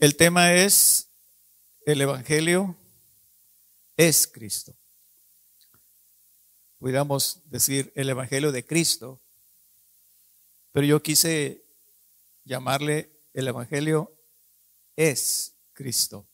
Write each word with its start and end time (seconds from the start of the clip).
El 0.00 0.16
tema 0.16 0.54
es 0.54 1.10
el 1.84 2.00
Evangelio 2.00 2.74
es 3.98 4.26
Cristo. 4.26 4.74
Pudiéramos 6.78 7.42
decir 7.44 7.92
el 7.94 8.08
Evangelio 8.08 8.50
de 8.50 8.64
Cristo, 8.64 9.20
pero 10.72 10.86
yo 10.86 11.02
quise 11.02 11.66
llamarle 12.46 13.10
el 13.34 13.46
Evangelio 13.46 14.10
es 14.96 15.54
Cristo. 15.74 16.26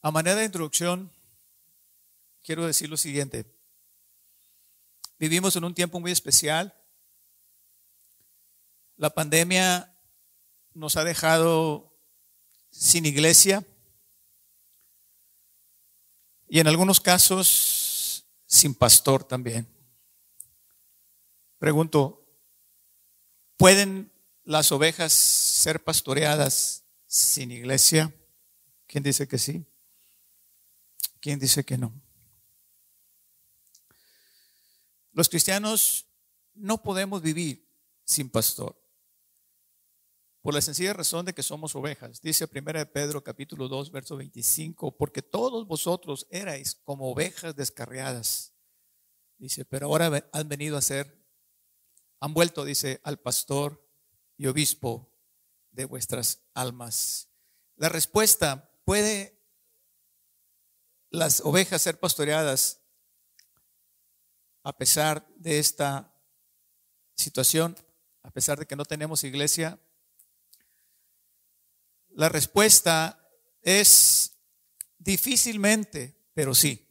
A 0.00 0.10
manera 0.10 0.36
de 0.36 0.46
introducción, 0.46 1.12
quiero 2.42 2.64
decir 2.64 2.88
lo 2.88 2.96
siguiente. 2.96 3.44
Vivimos 5.18 5.54
en 5.56 5.64
un 5.64 5.74
tiempo 5.74 6.00
muy 6.00 6.12
especial. 6.12 6.74
La 8.96 9.10
pandemia 9.10 9.92
nos 10.76 10.96
ha 10.96 11.04
dejado 11.04 11.98
sin 12.70 13.06
iglesia 13.06 13.64
y 16.48 16.60
en 16.60 16.68
algunos 16.68 17.00
casos 17.00 18.26
sin 18.44 18.74
pastor 18.74 19.24
también. 19.24 19.66
Pregunto, 21.58 22.28
¿pueden 23.56 24.12
las 24.44 24.70
ovejas 24.70 25.14
ser 25.14 25.82
pastoreadas 25.82 26.84
sin 27.06 27.50
iglesia? 27.50 28.14
¿Quién 28.86 29.02
dice 29.02 29.26
que 29.26 29.38
sí? 29.38 29.64
¿Quién 31.20 31.38
dice 31.38 31.64
que 31.64 31.78
no? 31.78 31.92
Los 35.12 35.30
cristianos 35.30 36.06
no 36.52 36.82
podemos 36.82 37.22
vivir 37.22 37.66
sin 38.04 38.28
pastor. 38.28 38.85
Por 40.46 40.54
la 40.54 40.60
sencilla 40.60 40.92
razón 40.92 41.26
de 41.26 41.32
que 41.32 41.42
somos 41.42 41.74
ovejas. 41.74 42.22
Dice 42.22 42.48
1 42.48 42.72
de 42.72 42.86
Pedro 42.86 43.24
capítulo 43.24 43.66
2, 43.66 43.90
verso 43.90 44.16
25, 44.16 44.96
porque 44.96 45.20
todos 45.20 45.66
vosotros 45.66 46.28
erais 46.30 46.76
como 46.84 47.10
ovejas 47.10 47.56
descarriadas. 47.56 48.54
Dice, 49.38 49.64
pero 49.64 49.88
ahora 49.88 50.30
han 50.32 50.48
venido 50.48 50.76
a 50.76 50.82
ser, 50.82 51.20
han 52.20 52.32
vuelto, 52.32 52.64
dice, 52.64 53.00
al 53.02 53.18
pastor 53.18 53.84
y 54.36 54.46
obispo 54.46 55.12
de 55.72 55.84
vuestras 55.84 56.44
almas. 56.54 57.28
La 57.74 57.88
respuesta 57.88 58.70
puede 58.84 59.42
las 61.10 61.40
ovejas 61.40 61.82
ser 61.82 61.98
pastoreadas 61.98 62.82
a 64.62 64.72
pesar 64.78 65.26
de 65.38 65.58
esta 65.58 66.14
situación, 67.16 67.76
a 68.22 68.30
pesar 68.30 68.60
de 68.60 68.66
que 68.66 68.76
no 68.76 68.84
tenemos 68.84 69.24
iglesia? 69.24 69.80
La 72.16 72.28
respuesta 72.28 73.20
es 73.60 74.32
difícilmente, 74.98 76.26
pero 76.32 76.54
sí, 76.54 76.88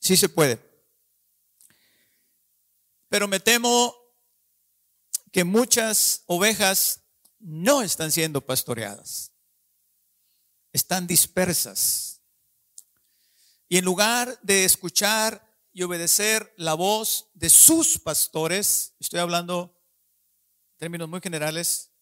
sí 0.00 0.16
se 0.16 0.28
puede. 0.28 0.60
Pero 3.08 3.28
me 3.28 3.38
temo 3.38 3.94
que 5.30 5.44
muchas 5.44 6.24
ovejas 6.26 7.02
no 7.38 7.82
están 7.82 8.10
siendo 8.10 8.40
pastoreadas, 8.40 9.32
están 10.72 11.06
dispersas 11.06 12.14
y 13.68 13.78
en 13.78 13.84
lugar 13.84 14.40
de 14.42 14.64
escuchar 14.64 15.56
y 15.72 15.84
obedecer 15.84 16.52
la 16.56 16.74
voz 16.74 17.30
de 17.34 17.48
sus 17.48 17.98
pastores, 17.98 18.94
estoy 18.98 19.20
hablando 19.20 19.80
en 20.72 20.78
términos 20.78 21.08
muy 21.08 21.20
generales, 21.20 21.92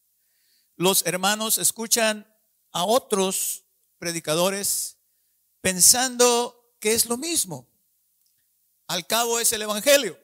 los 0.77 1.05
hermanos 1.05 1.59
escuchan 1.59 2.32
a 2.73 2.85
otros 2.85 3.65
predicadores 3.99 4.99
pensando 5.61 6.75
que 6.81 6.95
es 6.95 7.07
lo 7.07 7.17
mismo. 7.17 7.69
Al 8.89 9.07
cabo 9.07 9.39
es 9.39 9.53
el 9.53 9.63
Evangelio. 9.63 10.19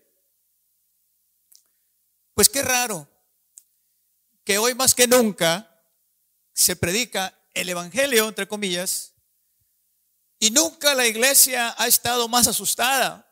Pues 2.35 2.49
qué 2.49 2.63
raro 2.63 3.09
que 4.45 4.59
hoy 4.59 4.75
más 4.75 4.95
que 4.95 5.07
nunca 5.07 5.83
se 6.53 6.75
predica 6.75 7.39
el 7.55 7.69
Evangelio, 7.69 8.29
entre 8.29 8.49
comillas, 8.49 9.15
y 10.39 10.51
nunca 10.51 10.95
la 10.95 11.07
iglesia 11.07 11.75
ha 11.79 11.87
estado 11.87 12.29
más 12.29 12.47
asustada. 12.47 13.29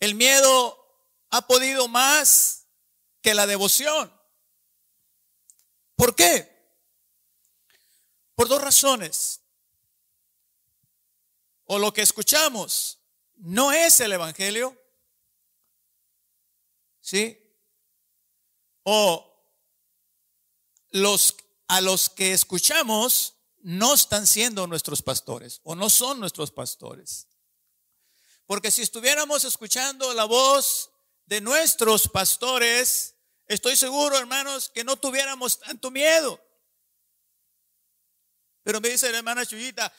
El 0.00 0.14
miedo 0.14 0.76
ha 1.30 1.46
podido 1.46 1.88
más 1.88 2.66
que 3.22 3.34
la 3.34 3.46
devoción. 3.46 4.12
¿Por 5.96 6.14
qué? 6.14 6.55
Por 8.36 8.46
dos 8.48 8.62
razones. 8.62 9.40
O 11.64 11.80
lo 11.80 11.92
que 11.92 12.02
escuchamos 12.02 13.00
no 13.34 13.72
es 13.72 13.98
el 13.98 14.12
Evangelio. 14.12 14.80
¿Sí? 17.00 17.42
O 18.84 19.32
los 20.90 21.34
a 21.68 21.80
los 21.80 22.08
que 22.08 22.32
escuchamos 22.32 23.34
no 23.62 23.94
están 23.94 24.26
siendo 24.26 24.68
nuestros 24.68 25.02
pastores 25.02 25.60
o 25.64 25.74
no 25.74 25.90
son 25.90 26.20
nuestros 26.20 26.52
pastores. 26.52 27.26
Porque 28.46 28.70
si 28.70 28.82
estuviéramos 28.82 29.44
escuchando 29.44 30.14
la 30.14 30.24
voz 30.24 30.90
de 31.24 31.40
nuestros 31.40 32.08
pastores, 32.08 33.16
estoy 33.48 33.74
seguro, 33.74 34.16
hermanos, 34.16 34.70
que 34.72 34.84
no 34.84 34.96
tuviéramos 34.96 35.58
tanto 35.58 35.90
miedo. 35.90 36.40
Pero 38.66 38.80
me 38.80 38.88
dice 38.88 39.12
la 39.12 39.18
hermana 39.18 39.46
Chuyita, 39.46 39.92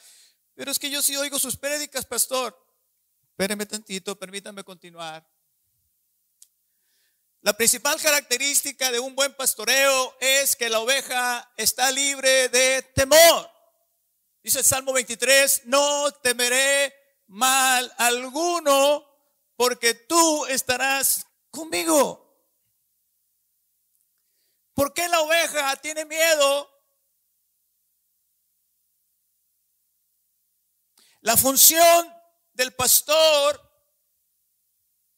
pero 0.54 0.70
es 0.70 0.78
que 0.78 0.90
yo 0.90 1.00
sí 1.00 1.16
oigo 1.16 1.38
sus 1.38 1.56
prédicas, 1.56 2.04
pastor. 2.04 2.54
Espéreme 3.22 3.64
tantito, 3.64 4.18
permítame 4.18 4.62
continuar. 4.62 5.26
La 7.40 7.54
principal 7.56 7.98
característica 7.98 8.92
de 8.92 9.00
un 9.00 9.14
buen 9.14 9.32
pastoreo 9.32 10.14
es 10.20 10.54
que 10.54 10.68
la 10.68 10.80
oveja 10.80 11.50
está 11.56 11.90
libre 11.90 12.50
de 12.50 12.82
temor. 12.94 13.50
Dice 14.42 14.58
el 14.58 14.66
Salmo 14.66 14.92
23, 14.92 15.62
no 15.64 16.12
temeré 16.22 16.94
mal 17.28 17.90
alguno 17.96 19.02
porque 19.56 19.94
tú 19.94 20.44
estarás 20.44 21.26
conmigo. 21.50 22.38
¿Por 24.74 24.92
qué 24.92 25.08
la 25.08 25.20
oveja 25.20 25.74
tiene 25.76 26.04
miedo? 26.04 26.77
La 31.20 31.36
función 31.36 32.14
del 32.52 32.72
pastor 32.74 33.60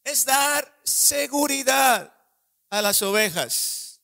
es 0.03 0.25
dar 0.25 0.79
seguridad 0.83 2.13
a 2.69 2.81
las 2.81 3.01
ovejas. 3.01 4.01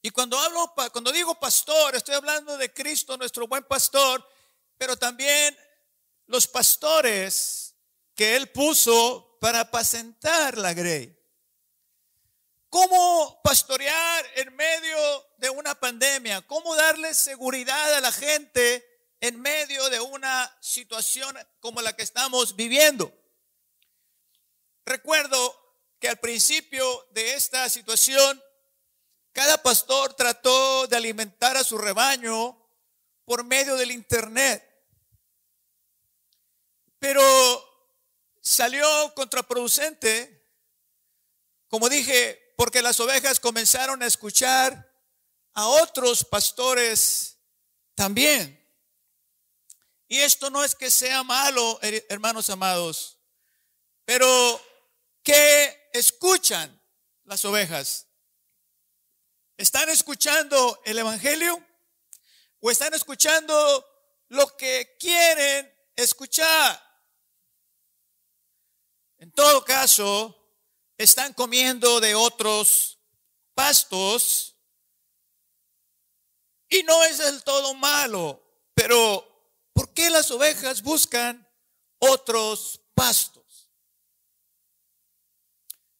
Y 0.00 0.10
cuando 0.10 0.38
hablo, 0.38 0.72
cuando 0.92 1.12
digo 1.12 1.38
pastor, 1.38 1.96
estoy 1.96 2.14
hablando 2.14 2.56
de 2.56 2.72
Cristo, 2.72 3.16
nuestro 3.16 3.46
buen 3.46 3.64
pastor, 3.64 4.26
pero 4.78 4.96
también 4.96 5.56
los 6.26 6.46
pastores 6.46 7.74
que 8.14 8.36
Él 8.36 8.50
puso 8.50 9.36
para 9.40 9.60
apacentar 9.60 10.56
la 10.56 10.72
grey. 10.72 11.17
¿Cómo 12.70 13.40
pastorear 13.42 14.26
en 14.36 14.54
medio 14.54 15.26
de 15.38 15.48
una 15.48 15.74
pandemia? 15.74 16.42
¿Cómo 16.42 16.74
darle 16.76 17.14
seguridad 17.14 17.94
a 17.94 18.00
la 18.00 18.12
gente 18.12 18.84
en 19.20 19.40
medio 19.40 19.88
de 19.88 20.00
una 20.00 20.54
situación 20.60 21.36
como 21.60 21.80
la 21.80 21.96
que 21.96 22.02
estamos 22.02 22.56
viviendo? 22.56 23.10
Recuerdo 24.84 25.54
que 25.98 26.10
al 26.10 26.18
principio 26.18 27.06
de 27.12 27.34
esta 27.34 27.68
situación 27.70 28.42
cada 29.32 29.62
pastor 29.62 30.14
trató 30.14 30.86
de 30.86 30.96
alimentar 30.96 31.56
a 31.56 31.64
su 31.64 31.78
rebaño 31.78 32.54
por 33.24 33.44
medio 33.44 33.76
del 33.76 33.92
Internet. 33.92 34.64
Pero 36.98 37.22
salió 38.42 39.14
contraproducente, 39.14 40.52
como 41.68 41.88
dije, 41.88 42.47
porque 42.58 42.82
las 42.82 42.98
ovejas 42.98 43.38
comenzaron 43.38 44.02
a 44.02 44.06
escuchar 44.06 44.92
a 45.54 45.68
otros 45.68 46.24
pastores 46.24 47.38
también. 47.94 48.58
Y 50.08 50.18
esto 50.18 50.50
no 50.50 50.64
es 50.64 50.74
que 50.74 50.90
sea 50.90 51.22
malo, 51.22 51.78
hermanos 52.08 52.50
amados, 52.50 53.16
pero 54.04 54.60
que 55.22 55.88
escuchan 55.92 56.82
las 57.22 57.44
ovejas. 57.44 58.08
¿Están 59.56 59.88
escuchando 59.88 60.82
el 60.84 60.98
Evangelio? 60.98 61.64
¿O 62.58 62.72
están 62.72 62.92
escuchando 62.92 63.86
lo 64.30 64.56
que 64.56 64.96
quieren 64.98 65.72
escuchar? 65.94 66.82
En 69.18 69.30
todo 69.30 69.64
caso, 69.64 70.37
están 70.98 71.32
comiendo 71.32 72.00
de 72.00 72.16
otros 72.16 72.98
pastos 73.54 74.56
y 76.68 76.82
no 76.82 77.02
es 77.04 77.18
del 77.18 77.42
todo 77.44 77.72
malo, 77.74 78.42
pero 78.74 79.26
¿por 79.72 79.94
qué 79.94 80.10
las 80.10 80.30
ovejas 80.30 80.82
buscan 80.82 81.48
otros 81.98 82.80
pastos? 82.94 83.70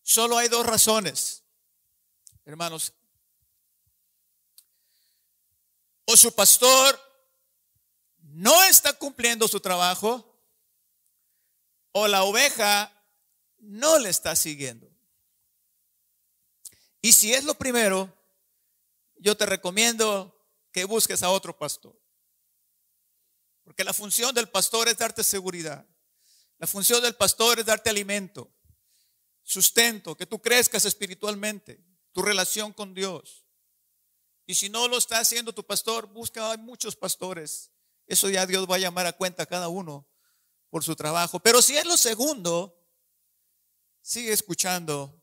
Solo 0.02 0.36
hay 0.36 0.48
dos 0.48 0.66
razones, 0.66 1.44
hermanos. 2.44 2.92
O 6.06 6.16
su 6.16 6.34
pastor 6.34 6.98
no 8.18 8.64
está 8.64 8.92
cumpliendo 8.94 9.46
su 9.46 9.60
trabajo, 9.60 10.24
o 11.92 12.08
la 12.08 12.24
oveja 12.24 12.92
no 13.58 13.98
le 13.98 14.08
está 14.08 14.34
siguiendo. 14.36 14.87
Y 17.00 17.12
si 17.12 17.32
es 17.32 17.44
lo 17.44 17.54
primero, 17.54 18.12
yo 19.16 19.36
te 19.36 19.46
recomiendo 19.46 20.34
que 20.72 20.84
busques 20.84 21.22
a 21.22 21.30
otro 21.30 21.56
pastor. 21.56 21.98
Porque 23.64 23.84
la 23.84 23.92
función 23.92 24.34
del 24.34 24.48
pastor 24.48 24.88
es 24.88 24.96
darte 24.96 25.22
seguridad. 25.22 25.86
La 26.58 26.66
función 26.66 27.02
del 27.02 27.14
pastor 27.14 27.60
es 27.60 27.66
darte 27.66 27.90
alimento, 27.90 28.52
sustento, 29.42 30.16
que 30.16 30.26
tú 30.26 30.42
crezcas 30.42 30.84
espiritualmente, 30.84 31.84
tu 32.12 32.22
relación 32.22 32.72
con 32.72 32.94
Dios. 32.94 33.44
Y 34.44 34.54
si 34.54 34.68
no 34.68 34.88
lo 34.88 34.98
está 34.98 35.20
haciendo 35.20 35.52
tu 35.52 35.64
pastor, 35.64 36.06
busca, 36.06 36.50
hay 36.50 36.58
muchos 36.58 36.96
pastores. 36.96 37.70
Eso 38.06 38.28
ya 38.28 38.46
Dios 38.46 38.68
va 38.68 38.76
a 38.76 38.78
llamar 38.78 39.06
a 39.06 39.12
cuenta 39.12 39.44
a 39.44 39.46
cada 39.46 39.68
uno 39.68 40.08
por 40.70 40.82
su 40.82 40.96
trabajo. 40.96 41.38
Pero 41.38 41.62
si 41.62 41.76
es 41.76 41.84
lo 41.84 41.96
segundo, 41.96 42.82
sigue 44.00 44.32
escuchando 44.32 45.17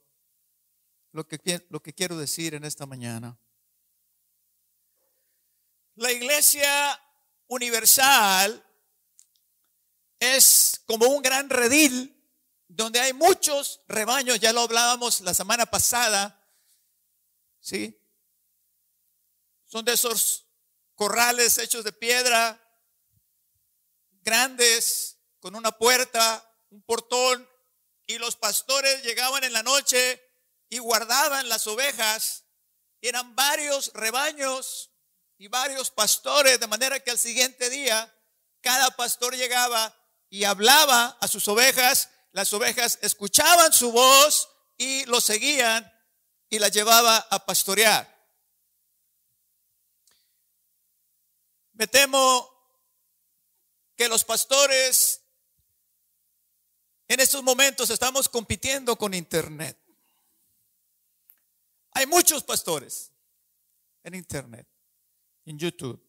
lo 1.15 1.25
que, 1.25 1.65
lo 1.69 1.81
que 1.81 1.93
quiero 1.93 2.17
decir 2.17 2.55
en 2.55 2.65
esta 2.65 2.85
mañana. 2.85 3.39
La 5.95 6.11
iglesia 6.11 7.01
universal 7.47 8.61
es 10.19 10.81
como 10.85 11.05
un 11.05 11.21
gran 11.21 11.49
redil 11.49 12.11
donde 12.67 12.99
hay 12.99 13.13
muchos 13.13 13.79
rebaños, 13.87 14.41
ya 14.41 14.51
lo 14.51 14.59
hablábamos 14.59 15.21
la 15.21 15.33
semana 15.33 15.65
pasada, 15.65 16.45
¿sí? 17.61 17.97
Son 19.67 19.85
de 19.85 19.93
esos 19.93 20.49
corrales 20.95 21.57
hechos 21.59 21.85
de 21.85 21.93
piedra, 21.93 22.61
grandes, 24.21 25.17
con 25.39 25.55
una 25.55 25.71
puerta, 25.71 26.45
un 26.71 26.81
portón, 26.81 27.49
y 28.05 28.17
los 28.17 28.35
pastores 28.35 29.01
llegaban 29.03 29.45
en 29.45 29.53
la 29.53 29.63
noche 29.63 30.24
y 30.69 30.79
guardaban 30.79 31.49
las 31.49 31.67
ovejas. 31.67 32.45
Eran 33.01 33.35
varios 33.35 33.91
rebaños 33.93 34.91
y 35.37 35.47
varios 35.47 35.91
pastores, 35.91 36.59
de 36.59 36.67
manera 36.67 36.99
que 36.99 37.11
al 37.11 37.19
siguiente 37.19 37.69
día 37.69 38.11
cada 38.61 38.89
pastor 38.91 39.35
llegaba 39.35 39.95
y 40.29 40.43
hablaba 40.43 41.17
a 41.21 41.27
sus 41.27 41.47
ovejas, 41.47 42.09
las 42.31 42.51
ovejas 42.53 42.99
escuchaban 43.01 43.71
su 43.71 43.91
voz 43.91 44.49
y 44.77 45.05
lo 45.05 45.21
seguían 45.21 45.91
y 46.49 46.59
las 46.59 46.71
llevaba 46.71 47.17
a 47.29 47.45
pastorear. 47.45 48.13
Me 51.73 51.87
temo 51.87 52.51
que 53.95 54.09
los 54.09 54.23
pastores 54.23 55.21
en 57.07 57.19
estos 57.19 57.43
momentos 57.43 57.89
estamos 57.89 58.27
compitiendo 58.27 58.97
con 58.97 59.13
Internet. 59.13 59.84
Hay 61.95 62.05
muchos 62.07 62.43
pastores 62.43 63.13
en 64.03 64.15
Internet, 64.15 64.67
en 65.45 65.57
YouTube. 65.57 66.05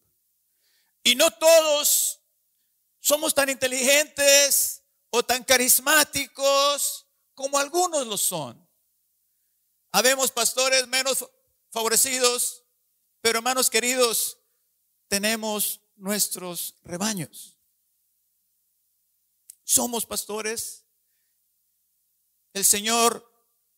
Y 1.01 1.15
no 1.15 1.31
todos 1.31 2.19
somos 2.99 3.33
tan 3.33 3.49
inteligentes 3.49 4.83
o 5.09 5.23
tan 5.23 5.45
carismáticos 5.45 7.07
como 7.33 7.57
algunos 7.57 8.05
lo 8.05 8.17
son. 8.17 8.67
Habemos 9.93 10.29
pastores 10.29 10.85
menos 10.89 11.25
favorecidos, 11.69 12.65
pero 13.21 13.39
hermanos 13.39 13.69
queridos, 13.69 14.37
tenemos 15.07 15.79
nuestros 15.95 16.75
rebaños. 16.83 17.57
Somos 19.63 20.05
pastores. 20.05 20.83
El 22.51 22.65
Señor 22.65 23.25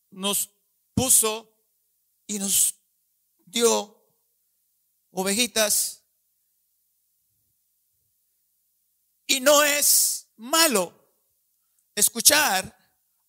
nos 0.10 0.50
puso 0.96 1.49
y 2.30 2.38
nos 2.38 2.80
dio 3.44 4.08
ovejitas. 5.10 6.06
Y 9.26 9.40
no 9.40 9.64
es 9.64 10.32
malo 10.38 10.94
escuchar 11.96 12.78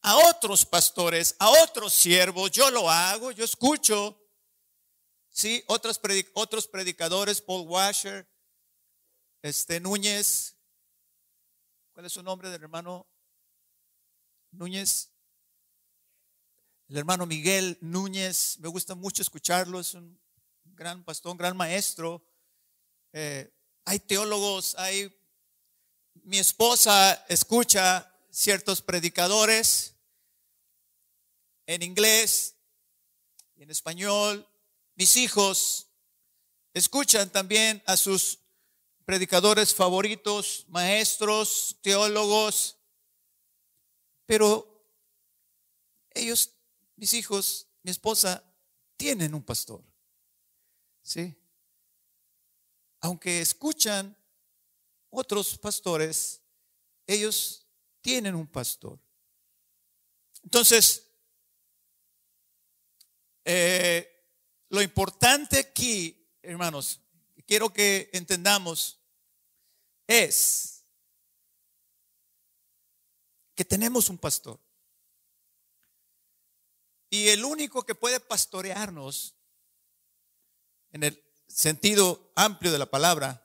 a 0.03 0.17
otros 0.29 0.67
pastores, 0.67 1.35
a 1.39 1.49
otros 1.63 1.95
siervos. 1.95 2.51
Yo 2.51 2.71
lo 2.71 2.91
hago, 2.91 3.31
yo 3.33 3.43
escucho. 3.43 4.23
Sí, 5.31 5.65
otros, 5.69 5.99
otros 6.35 6.69
predicadores, 6.69 7.41
Paul 7.41 7.67
Washer, 7.67 8.31
este 9.41 9.81
Núñez. 9.81 10.59
¿Cuál 11.95 12.05
es 12.05 12.13
su 12.13 12.23
nombre 12.23 12.51
del 12.51 12.63
hermano 12.63 13.09
Núñez? 14.51 15.10
El 16.91 16.97
hermano 16.97 17.25
Miguel 17.25 17.79
Núñez, 17.83 18.59
me 18.59 18.67
gusta 18.67 18.97
mucho 18.97 19.23
escucharlo, 19.23 19.79
es 19.79 19.95
un 19.95 20.21
gran 20.65 21.05
pastor, 21.05 21.31
un 21.31 21.39
gran 21.39 21.57
maestro. 21.57 22.21
Eh, 23.13 23.49
hay 23.85 24.01
teólogos, 24.01 24.75
hay... 24.75 25.17
Mi 26.25 26.41
esposa 26.41 27.25
escucha 27.29 28.13
ciertos 28.29 28.83
predicadores 28.83 29.95
en 31.65 31.85
inglés, 31.85 32.57
en 33.55 33.71
español. 33.71 34.45
Mis 34.97 35.15
hijos 35.15 35.87
escuchan 36.75 37.31
también 37.31 37.81
a 37.87 37.97
sus 37.97 38.41
predicadores 39.05 39.73
favoritos, 39.73 40.65
maestros, 40.67 41.77
teólogos, 41.83 42.79
pero 44.27 44.85
ellos 46.15 46.57
mis 47.01 47.15
hijos, 47.15 47.67
mi 47.83 47.91
esposa, 47.91 48.45
tienen 48.95 49.35
un 49.35 49.43
pastor. 49.43 49.83
¿Sí? 51.01 51.35
Aunque 53.01 53.41
escuchan 53.41 54.15
otros 55.09 55.57
pastores, 55.57 56.43
ellos 57.07 57.67
tienen 58.03 58.35
un 58.35 58.47
pastor. 58.47 59.01
Entonces, 60.43 61.11
eh, 63.47 64.29
lo 64.69 64.83
importante 64.83 65.59
aquí, 65.59 66.29
hermanos, 66.43 67.01
quiero 67.47 67.73
que 67.73 68.11
entendamos, 68.13 69.01
es 70.07 70.85
que 73.55 73.65
tenemos 73.65 74.11
un 74.11 74.19
pastor. 74.19 74.61
Y 77.11 77.29
el 77.29 77.45
único 77.45 77.83
que 77.83 77.97
puede 77.97 78.21
pastorearnos 78.21 79.35
en 80.93 81.03
el 81.03 81.25
sentido 81.49 82.33
amplio 82.37 82.71
de 82.71 82.79
la 82.79 82.87
palabra 82.87 83.45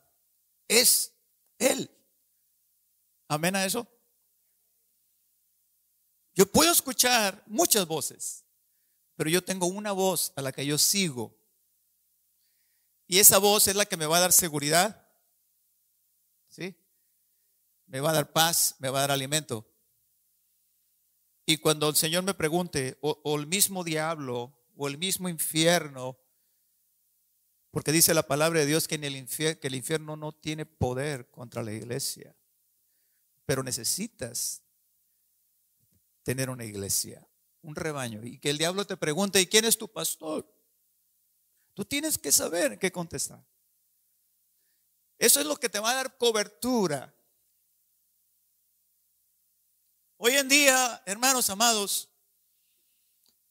es 0.67 1.13
Él. 1.57 1.91
Amén 3.27 3.55
a 3.55 3.65
eso. 3.65 3.87
Yo 6.35 6.45
puedo 6.45 6.71
escuchar 6.71 7.43
muchas 7.47 7.87
voces, 7.87 8.45
pero 9.15 9.31
yo 9.31 9.43
tengo 9.43 9.65
una 9.65 9.93
voz 9.93 10.31
a 10.35 10.43
la 10.43 10.51
que 10.51 10.65
yo 10.65 10.77
sigo. 10.77 11.35
Y 13.07 13.19
esa 13.19 13.39
voz 13.39 13.67
es 13.67 13.75
la 13.75 13.85
que 13.85 13.97
me 13.97 14.05
va 14.05 14.17
a 14.17 14.21
dar 14.21 14.33
seguridad. 14.33 15.09
¿Sí? 16.49 16.75
Me 17.87 17.99
va 17.99 18.11
a 18.11 18.13
dar 18.13 18.31
paz, 18.31 18.75
me 18.79 18.89
va 18.89 18.99
a 18.99 19.01
dar 19.01 19.11
alimento. 19.11 19.65
Y 21.45 21.57
cuando 21.57 21.89
el 21.89 21.95
Señor 21.95 22.23
me 22.23 22.33
pregunte, 22.33 22.97
o, 23.01 23.37
el 23.37 23.45
mismo 23.45 23.83
diablo, 23.83 24.57
o 24.75 24.87
el 24.87 24.97
mismo 24.97 25.29
infierno, 25.29 26.17
porque 27.69 27.91
dice 27.91 28.13
la 28.13 28.23
palabra 28.23 28.61
de 28.61 28.65
Dios 28.65 28.87
que, 28.87 28.95
en 28.95 29.03
el 29.03 29.27
que 29.27 29.67
el 29.67 29.75
infierno 29.75 30.15
no 30.15 30.31
tiene 30.31 30.65
poder 30.65 31.29
contra 31.29 31.61
la 31.61 31.71
iglesia, 31.71 32.35
pero 33.45 33.61
necesitas 33.61 34.63
tener 36.23 36.49
una 36.49 36.65
iglesia, 36.65 37.27
un 37.61 37.75
rebaño, 37.75 38.23
y 38.23 38.39
que 38.39 38.49
el 38.49 38.57
diablo 38.57 38.85
te 38.85 38.97
pregunte, 38.97 39.39
¿y 39.39 39.45
quién 39.45 39.65
es 39.65 39.77
tu 39.77 39.87
pastor? 39.87 40.51
Tú 41.75 41.85
tienes 41.85 42.17
que 42.17 42.31
saber 42.31 42.79
qué 42.79 42.91
contestar. 42.91 43.45
Eso 45.19 45.39
es 45.39 45.45
lo 45.45 45.57
que 45.57 45.69
te 45.69 45.79
va 45.79 45.91
a 45.91 45.95
dar 45.95 46.17
cobertura 46.17 47.14
Hoy 50.17 50.37
en 50.37 50.47
día, 50.47 51.01
hermanos 51.05 51.49
amados, 51.49 52.09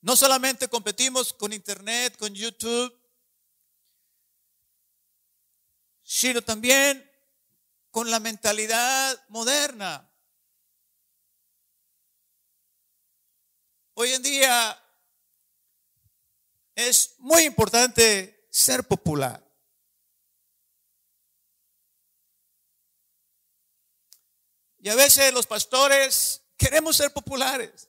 No 0.01 0.17
solamente 0.17 0.69
competimos 0.69 1.33
con 1.33 1.55
Internet, 1.55 2.19
con 2.19 2.35
YouTube, 2.35 2.95
sino 6.03 6.43
también 6.43 7.11
con 7.91 8.11
la 8.11 8.21
mentalidad 8.21 9.25
moderna. 9.29 10.11
Hoy 13.95 14.13
en 14.13 14.23
día 14.23 14.79
es 16.75 17.15
muy 17.19 17.45
importante 17.45 18.47
ser 18.51 18.87
popular. 18.87 19.43
Y 24.81 24.91
a 24.91 24.95
veces 24.95 25.33
los 25.33 25.47
pastores 25.47 26.44
queremos 26.57 26.97
ser 26.97 27.13
populares. 27.13 27.89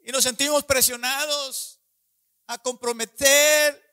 Y 0.00 0.12
nos 0.12 0.24
sentimos 0.24 0.64
presionados 0.64 1.80
a 2.46 2.58
comprometer 2.58 3.88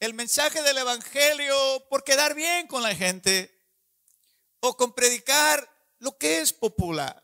el 0.00 0.14
mensaje 0.14 0.62
del 0.62 0.78
Evangelio 0.78 1.56
por 1.88 2.02
quedar 2.02 2.34
bien 2.34 2.66
con 2.66 2.82
la 2.82 2.94
gente 2.94 3.50
o 4.60 4.76
con 4.76 4.92
predicar 4.92 5.70
lo 5.98 6.18
que 6.18 6.40
es 6.40 6.52
popular, 6.52 7.22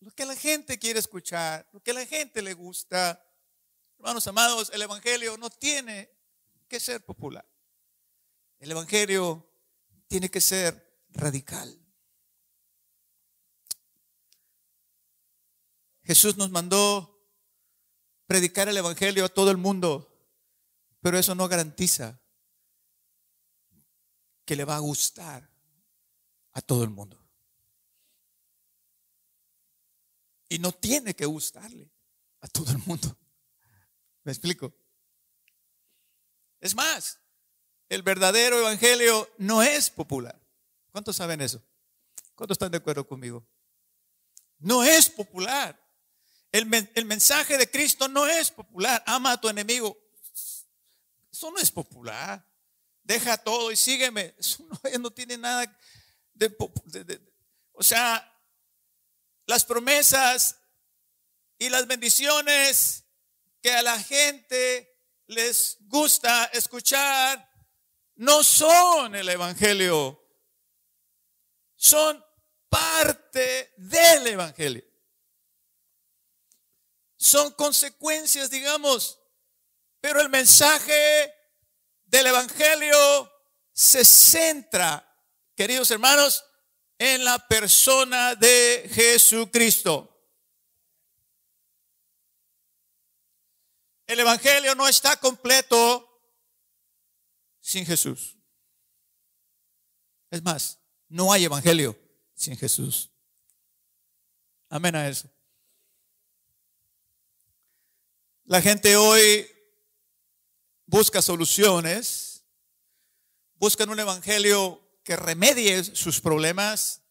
lo 0.00 0.10
que 0.12 0.24
la 0.24 0.36
gente 0.36 0.78
quiere 0.78 1.00
escuchar, 1.00 1.68
lo 1.72 1.80
que 1.82 1.92
la 1.92 2.06
gente 2.06 2.42
le 2.42 2.54
gusta. 2.54 3.24
Hermanos 3.98 4.26
amados, 4.26 4.70
el 4.72 4.82
Evangelio 4.82 5.36
no 5.36 5.50
tiene 5.50 6.10
que 6.68 6.78
ser 6.78 7.04
popular. 7.04 7.46
El 8.60 8.70
Evangelio 8.70 9.50
tiene 10.06 10.30
que 10.30 10.40
ser 10.40 11.02
radical. 11.10 11.87
Jesús 16.08 16.38
nos 16.38 16.50
mandó 16.50 17.22
predicar 18.26 18.66
el 18.66 18.78
Evangelio 18.78 19.26
a 19.26 19.28
todo 19.28 19.50
el 19.50 19.58
mundo, 19.58 20.10
pero 21.02 21.18
eso 21.18 21.34
no 21.34 21.46
garantiza 21.48 22.18
que 24.46 24.56
le 24.56 24.64
va 24.64 24.76
a 24.76 24.78
gustar 24.78 25.46
a 26.52 26.62
todo 26.62 26.82
el 26.82 26.88
mundo. 26.88 27.22
Y 30.48 30.58
no 30.58 30.72
tiene 30.72 31.14
que 31.14 31.26
gustarle 31.26 31.92
a 32.40 32.48
todo 32.48 32.72
el 32.72 32.78
mundo. 32.78 33.14
¿Me 34.24 34.32
explico? 34.32 34.72
Es 36.58 36.74
más, 36.74 37.20
el 37.90 38.02
verdadero 38.02 38.60
evangelio 38.60 39.28
no 39.36 39.62
es 39.62 39.90
popular. 39.90 40.40
¿Cuántos 40.90 41.16
saben 41.16 41.42
eso? 41.42 41.62
¿Cuántos 42.34 42.54
están 42.54 42.72
de 42.72 42.78
acuerdo 42.78 43.06
conmigo? 43.06 43.46
No 44.58 44.82
es 44.82 45.10
popular. 45.10 45.78
El, 46.50 46.66
mensaje 47.04 47.58
de 47.58 47.70
Cristo 47.70 48.08
no 48.08 48.26
es 48.26 48.50
popular. 48.50 49.02
Ama 49.06 49.32
a 49.32 49.40
tu 49.40 49.48
enemigo. 49.48 49.98
Eso 51.30 51.50
no 51.50 51.58
es 51.58 51.70
popular. 51.70 52.44
Deja 53.02 53.36
todo 53.36 53.70
y 53.70 53.76
sígueme. 53.76 54.34
Eso 54.38 54.66
no, 54.98 55.10
tiene 55.10 55.36
nada 55.36 55.66
de, 56.34 56.48
de, 57.04 57.20
O 57.72 57.82
sea, 57.82 58.24
las 59.46 59.64
promesas 59.64 60.58
y 61.58 61.68
las 61.68 61.86
bendiciones 61.86 63.04
que 63.60 63.72
a 63.72 63.82
la 63.82 64.02
gente 64.02 64.96
les 65.26 65.76
gusta 65.80 66.46
escuchar 66.46 67.46
no 68.16 68.42
son 68.42 69.14
el 69.14 69.28
Evangelio. 69.28 70.24
Son 71.76 72.24
parte 72.70 73.74
del 73.76 74.28
Evangelio 74.28 74.97
son 77.18 77.50
consecuencias, 77.52 78.48
digamos, 78.48 79.20
pero 80.00 80.20
el 80.20 80.28
mensaje 80.28 81.34
del 82.06 82.28
Evangelio 82.28 83.30
se 83.72 84.04
centra, 84.04 85.04
queridos 85.54 85.90
hermanos, 85.90 86.44
en 86.96 87.24
la 87.24 87.46
persona 87.46 88.34
de 88.34 88.88
Jesucristo. 88.92 90.14
El 94.06 94.20
Evangelio 94.20 94.74
no 94.74 94.88
está 94.88 95.16
completo 95.16 96.04
sin 97.60 97.84
Jesús. 97.84 98.38
Es 100.30 100.42
más, 100.42 100.78
no 101.08 101.32
hay 101.32 101.44
Evangelio 101.44 101.98
sin 102.34 102.56
Jesús. 102.56 103.10
Amén 104.70 104.94
a 104.94 105.08
eso. 105.08 105.28
La 108.48 108.62
gente 108.62 108.96
hoy 108.96 109.46
busca 110.86 111.20
soluciones, 111.20 112.46
buscan 113.56 113.90
un 113.90 114.00
evangelio 114.00 114.80
que 115.04 115.16
remedie 115.16 115.84
sus 115.84 116.18
problemas, 116.18 117.02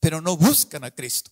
pero 0.00 0.20
no 0.20 0.36
buscan 0.36 0.82
a 0.82 0.90
Cristo. 0.90 1.30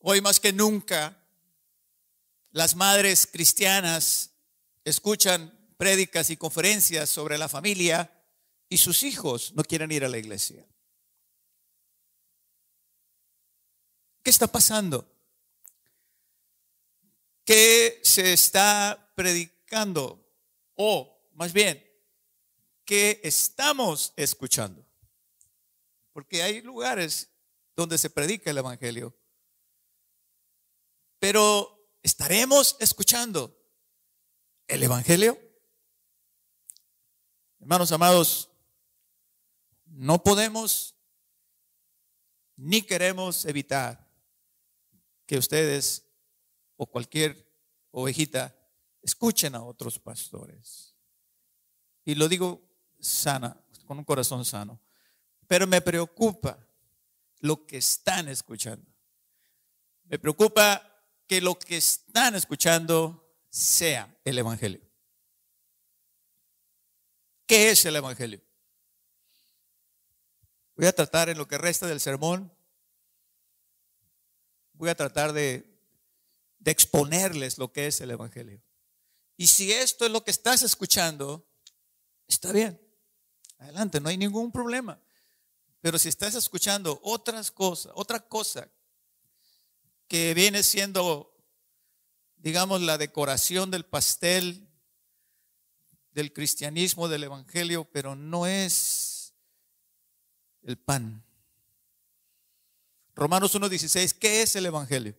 Hoy 0.00 0.20
más 0.20 0.38
que 0.38 0.52
nunca, 0.52 1.16
las 2.50 2.76
madres 2.76 3.26
cristianas 3.26 4.32
escuchan 4.84 5.50
prédicas 5.78 6.28
y 6.28 6.36
conferencias 6.36 7.08
sobre 7.08 7.38
la 7.38 7.48
familia 7.48 8.12
y 8.68 8.76
sus 8.76 9.02
hijos 9.02 9.54
no 9.54 9.62
quieren 9.64 9.90
ir 9.92 10.04
a 10.04 10.10
la 10.10 10.18
iglesia. 10.18 10.66
¿Qué 14.24 14.30
está 14.30 14.46
pasando? 14.46 15.06
¿Qué 17.44 18.00
se 18.02 18.32
está 18.32 19.12
predicando? 19.14 20.18
O 20.76 21.28
más 21.34 21.52
bien, 21.52 21.86
¿qué 22.86 23.20
estamos 23.22 24.14
escuchando? 24.16 24.82
Porque 26.14 26.42
hay 26.42 26.62
lugares 26.62 27.28
donde 27.76 27.98
se 27.98 28.08
predica 28.08 28.50
el 28.50 28.56
Evangelio. 28.56 29.14
Pero 31.18 31.86
¿estaremos 32.02 32.76
escuchando 32.80 33.54
el 34.68 34.84
Evangelio? 34.84 35.38
Hermanos 37.60 37.92
amados, 37.92 38.48
no 39.84 40.22
podemos 40.22 40.94
ni 42.56 42.80
queremos 42.80 43.44
evitar 43.44 44.03
que 45.34 45.38
ustedes 45.38 46.06
o 46.76 46.86
cualquier 46.86 47.52
ovejita 47.90 48.56
escuchen 49.02 49.56
a 49.56 49.64
otros 49.64 49.98
pastores. 49.98 50.94
Y 52.04 52.14
lo 52.14 52.28
digo 52.28 52.62
sana, 53.00 53.60
con 53.84 53.98
un 53.98 54.04
corazón 54.04 54.44
sano. 54.44 54.80
Pero 55.48 55.66
me 55.66 55.80
preocupa 55.80 56.64
lo 57.40 57.66
que 57.66 57.78
están 57.78 58.28
escuchando. 58.28 58.88
Me 60.04 60.20
preocupa 60.20 61.04
que 61.26 61.40
lo 61.40 61.58
que 61.58 61.78
están 61.78 62.36
escuchando 62.36 63.36
sea 63.48 64.16
el 64.22 64.38
Evangelio. 64.38 64.88
¿Qué 67.44 67.70
es 67.70 67.84
el 67.86 67.96
Evangelio? 67.96 68.40
Voy 70.76 70.86
a 70.86 70.92
tratar 70.92 71.28
en 71.28 71.38
lo 71.38 71.48
que 71.48 71.58
resta 71.58 71.88
del 71.88 71.98
sermón 71.98 72.53
voy 74.84 74.90
a 74.90 74.94
tratar 74.94 75.32
de, 75.32 75.64
exponerles 76.66 77.58
lo 77.58 77.72
que 77.72 77.86
es 77.86 78.00
el 78.00 78.10
Evangelio. 78.10 78.62
Y 79.36 79.46
si 79.46 79.72
esto 79.72 80.04
es 80.06 80.10
lo 80.10 80.24
que 80.24 80.30
estás 80.30 80.62
escuchando, 80.62 81.46
está 82.26 82.52
bien. 82.52 82.80
Adelante, 83.58 84.00
no 84.00 84.08
hay 84.08 84.16
ningún 84.16 84.52
problema. 84.52 85.00
Pero 85.80 85.98
si 85.98 86.08
estás 86.08 86.34
escuchando 86.34 87.00
otras 87.02 87.50
cosas, 87.50 87.92
otra 87.94 88.20
cosa 88.20 88.70
que 90.06 90.32
viene 90.34 90.62
siendo, 90.62 91.34
digamos, 92.36 92.80
la 92.80 92.96
decoración 92.96 93.70
del 93.70 93.84
pastel 93.84 94.68
del 96.12 96.32
cristianismo, 96.32 97.08
del 97.08 97.24
evangelio, 97.24 97.84
pero 97.90 98.14
no 98.14 98.46
es 98.46 99.34
el 100.62 100.78
pan. 100.78 101.23
Romanos 103.14 103.54
1.16, 103.54 104.18
¿qué 104.18 104.42
es 104.42 104.56
el 104.56 104.66
Evangelio? 104.66 105.16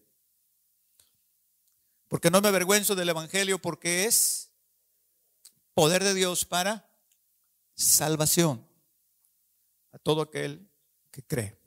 Porque 2.10 2.30
no 2.30 2.42
me 2.42 2.50
avergüenzo 2.50 2.94
del 2.96 3.10
Evangelio 3.10 3.58
porque 3.60 4.04
es 4.06 4.52
poder 5.74 6.04
de 6.04 6.14
Dios 6.14 6.46
para 6.46 6.90
salvación 7.74 8.68
a 9.92 9.98
todo 9.98 10.22
aquel 10.22 10.70
que 11.12 11.24
cree. 11.24 11.58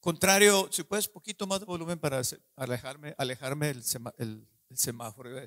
Contrario, 0.00 0.70
si 0.72 0.82
puedes 0.84 1.06
poquito 1.06 1.46
más 1.46 1.60
de 1.60 1.66
volumen 1.66 1.98
para 1.98 2.22
alejarme, 2.56 3.14
alejarme 3.18 3.68
el, 3.70 3.84
el, 4.16 4.48
semáforo. 4.74 5.30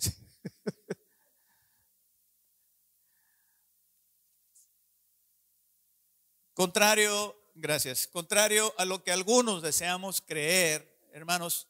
Contrario 6.54 7.40
gracias, 7.55 8.08
contrario 8.08 8.74
a 8.77 8.86
lo 8.86 9.03
que 9.03 9.12
algunos 9.12 9.62
deseamos 9.62 10.22
creer, 10.22 11.00
hermanos, 11.13 11.67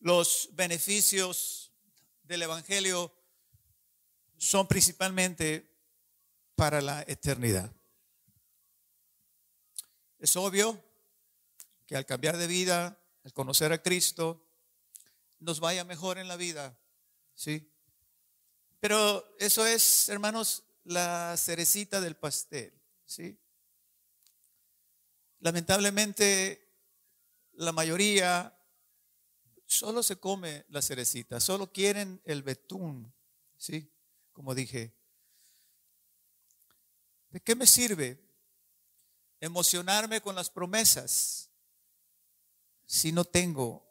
los 0.00 0.48
beneficios 0.52 1.72
del 2.24 2.42
Evangelio 2.42 3.12
son 4.36 4.66
principalmente 4.66 5.70
para 6.54 6.80
la 6.80 7.02
eternidad. 7.06 7.72
Es 10.18 10.36
obvio 10.36 10.82
que 11.86 11.96
al 11.96 12.06
cambiar 12.06 12.36
de 12.36 12.46
vida, 12.46 12.98
al 13.24 13.32
conocer 13.32 13.72
a 13.72 13.82
Cristo, 13.82 14.44
nos 15.40 15.60
vaya 15.60 15.84
mejor 15.84 16.18
en 16.18 16.28
la 16.28 16.36
vida, 16.36 16.78
¿sí? 17.34 17.68
Pero 18.80 19.36
eso 19.38 19.66
es, 19.66 20.08
hermanos, 20.08 20.64
la 20.84 21.36
cerecita 21.36 22.00
del 22.00 22.16
pastel, 22.16 22.72
¿sí? 23.04 23.38
Lamentablemente, 25.42 26.72
la 27.54 27.72
mayoría 27.72 28.56
solo 29.66 30.04
se 30.04 30.20
come 30.20 30.64
la 30.68 30.80
cerecita, 30.80 31.40
solo 31.40 31.72
quieren 31.72 32.22
el 32.24 32.44
betún, 32.44 33.12
¿sí? 33.56 33.92
Como 34.32 34.54
dije. 34.54 34.96
¿De 37.30 37.40
qué 37.40 37.56
me 37.56 37.66
sirve 37.66 38.24
emocionarme 39.40 40.20
con 40.20 40.36
las 40.36 40.48
promesas 40.48 41.50
si 42.86 43.10
no 43.10 43.24
tengo 43.24 43.84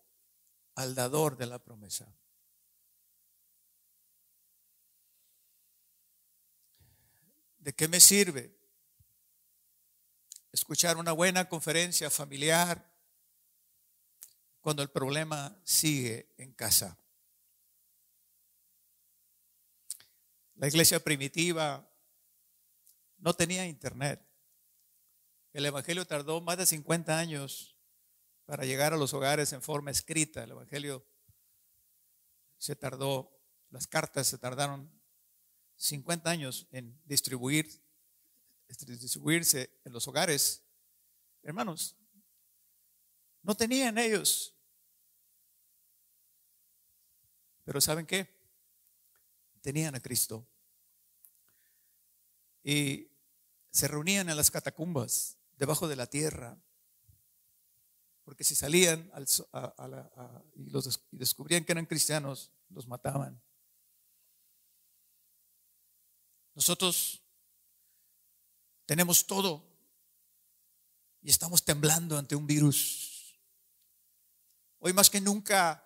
al 0.75 0.95
dador 0.95 1.35
de 1.35 1.47
la 1.47 1.59
promesa? 1.61 2.15
¿De 7.59 7.73
qué 7.73 7.89
me 7.89 7.99
sirve 7.99 8.60
escuchar 10.51 10.97
una 10.97 11.11
buena 11.11 11.47
conferencia 11.47 12.09
familiar 12.09 12.89
cuando 14.59 14.83
el 14.83 14.89
problema 14.89 15.59
sigue 15.63 16.33
en 16.37 16.53
casa? 16.53 16.97
La 20.55 20.67
iglesia 20.67 21.03
primitiva 21.03 21.89
no 23.17 23.33
tenía 23.33 23.65
internet. 23.65 24.23
El 25.53 25.65
Evangelio 25.65 26.05
tardó 26.05 26.39
más 26.39 26.57
de 26.57 26.65
50 26.65 27.17
años 27.17 27.75
para 28.45 28.65
llegar 28.65 28.93
a 28.93 28.97
los 28.97 29.13
hogares 29.13 29.53
en 29.53 29.61
forma 29.61 29.91
escrita. 29.91 30.43
El 30.43 30.51
Evangelio 30.51 31.05
se 32.57 32.75
tardó, 32.75 33.41
las 33.69 33.87
cartas 33.87 34.27
se 34.27 34.37
tardaron 34.37 34.91
50 35.77 36.29
años 36.29 36.67
en 36.71 37.01
distribuir, 37.05 37.80
distribuirse 38.77 39.79
en 39.83 39.93
los 39.93 40.07
hogares. 40.07 40.63
Hermanos, 41.43 41.95
no 43.43 43.55
tenían 43.55 43.97
ellos. 43.97 44.55
Pero 47.63 47.81
¿saben 47.81 48.05
qué? 48.05 48.29
Tenían 49.61 49.95
a 49.95 49.99
Cristo. 49.99 50.47
Y 52.63 53.09
se 53.71 53.87
reunían 53.87 54.29
en 54.29 54.37
las 54.37 54.51
catacumbas, 54.51 55.37
debajo 55.57 55.87
de 55.87 55.95
la 55.95 56.07
tierra. 56.07 56.61
Porque 58.23 58.43
si 58.43 58.55
salían 58.55 59.11
y, 60.55 60.69
los, 60.69 61.01
y 61.11 61.17
descubrían 61.17 61.63
que 61.63 61.71
eran 61.71 61.85
cristianos, 61.85 62.51
los 62.69 62.87
mataban. 62.87 63.41
Nosotros 66.53 67.23
tenemos 68.91 69.25
todo 69.25 69.63
y 71.21 71.29
estamos 71.29 71.63
temblando 71.63 72.17
ante 72.17 72.35
un 72.35 72.45
virus. 72.45 73.39
Hoy 74.79 74.91
más 74.91 75.09
que 75.09 75.21
nunca 75.21 75.81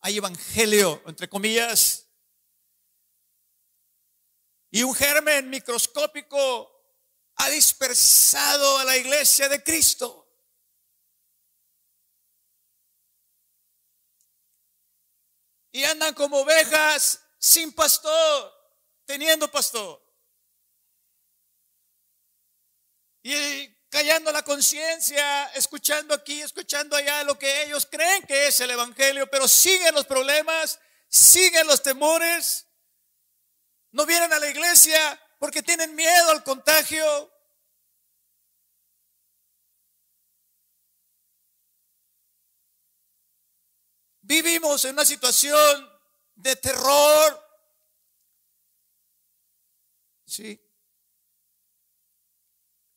hay 0.00 0.16
evangelio, 0.16 1.02
entre 1.04 1.28
comillas, 1.28 2.08
y 4.70 4.82
un 4.82 4.94
germen 4.94 5.50
microscópico 5.50 6.72
ha 7.34 7.50
dispersado 7.50 8.78
a 8.78 8.84
la 8.84 8.96
iglesia 8.96 9.50
de 9.50 9.62
Cristo. 9.62 10.26
Y 15.72 15.84
andan 15.84 16.14
como 16.14 16.38
ovejas 16.38 17.20
sin 17.38 17.70
pastor, 17.74 18.50
teniendo 19.04 19.46
pastor. 19.50 20.05
Y 23.28 23.76
callando 23.88 24.30
la 24.30 24.44
conciencia, 24.44 25.46
escuchando 25.46 26.14
aquí, 26.14 26.42
escuchando 26.42 26.94
allá 26.94 27.24
lo 27.24 27.36
que 27.36 27.64
ellos 27.64 27.84
creen 27.90 28.22
que 28.22 28.46
es 28.46 28.60
el 28.60 28.70
Evangelio, 28.70 29.28
pero 29.28 29.48
siguen 29.48 29.96
los 29.96 30.06
problemas, 30.06 30.78
siguen 31.08 31.66
los 31.66 31.82
temores. 31.82 32.68
No 33.90 34.06
vienen 34.06 34.32
a 34.32 34.38
la 34.38 34.48
iglesia 34.48 35.20
porque 35.40 35.60
tienen 35.60 35.96
miedo 35.96 36.30
al 36.30 36.44
contagio. 36.44 37.32
Vivimos 44.20 44.84
en 44.84 44.92
una 44.92 45.04
situación 45.04 46.00
de 46.36 46.54
terror. 46.54 47.44
Sí. 50.26 50.65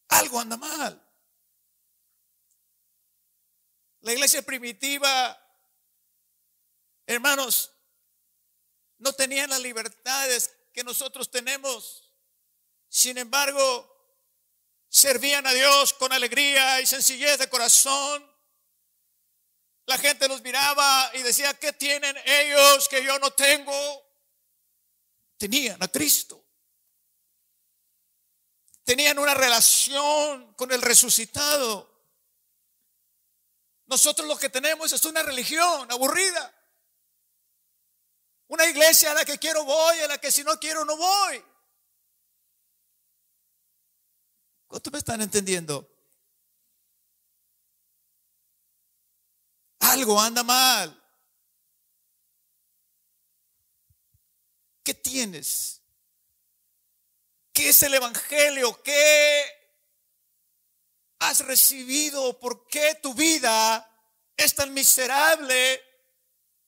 Algo 0.09 0.39
anda 0.39 0.57
mal. 0.57 1.05
La 4.01 4.13
iglesia 4.13 4.41
primitiva, 4.41 5.37
hermanos, 7.05 7.71
no 8.97 9.13
tenían 9.13 9.49
las 9.49 9.61
libertades 9.61 10.55
que 10.73 10.83
nosotros 10.83 11.29
tenemos. 11.29 12.13
Sin 12.87 13.17
embargo, 13.17 13.87
servían 14.87 15.45
a 15.45 15.53
Dios 15.53 15.93
con 15.93 16.11
alegría 16.11 16.81
y 16.81 16.85
sencillez 16.85 17.37
de 17.39 17.49
corazón. 17.49 18.25
La 19.85 19.97
gente 19.97 20.27
los 20.27 20.41
miraba 20.41 21.11
y 21.13 21.23
decía, 21.23 21.53
¿qué 21.53 21.73
tienen 21.73 22.15
ellos 22.25 22.87
que 22.87 23.03
yo 23.03 23.17
no 23.19 23.31
tengo? 23.31 23.73
Tenían 25.37 25.81
a 25.81 25.87
Cristo. 25.87 26.38
Tenían 28.99 29.19
una 29.19 29.33
relación 29.33 30.55
con 30.55 30.73
el 30.73 30.81
resucitado. 30.81 31.89
Nosotros 33.85 34.27
lo 34.27 34.37
que 34.37 34.49
tenemos 34.49 34.91
es 34.91 35.05
una 35.05 35.23
religión 35.23 35.89
aburrida. 35.89 36.53
Una 38.47 38.65
iglesia 38.65 39.11
a 39.11 39.13
la 39.13 39.23
que 39.23 39.37
quiero 39.37 39.63
voy, 39.63 39.99
a 39.99 40.07
la 40.09 40.17
que 40.17 40.33
si 40.33 40.43
no 40.43 40.59
quiero 40.59 40.83
no 40.83 40.97
voy. 40.97 41.45
¿Cuántos 44.67 44.91
me 44.91 44.99
están 44.99 45.21
entendiendo? 45.21 45.89
Algo 49.79 50.19
anda 50.19 50.43
mal. 50.43 51.01
¿Qué 54.83 54.93
tienes? 54.93 55.78
¿Qué 57.59 57.67
es 57.67 57.83
el 57.83 57.93
Evangelio? 57.93 58.81
¿Qué 58.83 59.43
has 61.19 61.41
recibido? 61.41 62.39
¿Por 62.39 62.65
qué 62.67 62.95
tu 63.03 63.13
vida 63.13 63.85
es 64.37 64.55
tan 64.55 64.73
miserable 64.73 65.83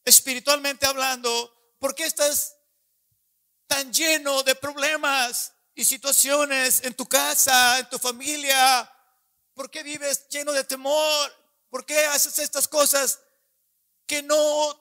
espiritualmente 0.04 0.86
hablando? 0.86 1.78
¿Por 1.80 1.96
qué 1.96 2.04
estás 2.04 2.58
tan 3.68 3.94
lleno 3.94 4.44
de 4.44 4.54
problemas 4.56 5.54
y 5.76 5.86
situaciones 5.86 6.84
en 6.84 6.94
tu 6.94 7.08
casa, 7.08 7.80
en 7.80 7.90
tu 7.90 7.98
familia? 7.98 8.94
¿Por 9.54 9.72
qué 9.72 9.84
vives 9.84 10.28
lleno 10.28 10.52
de 10.52 10.66
temor? 10.66 11.34
¿Por 11.70 11.86
qué 11.86 12.04
haces 12.08 12.38
estas 12.38 12.68
cosas 12.68 13.22
que 14.06 14.22
no, 14.24 14.78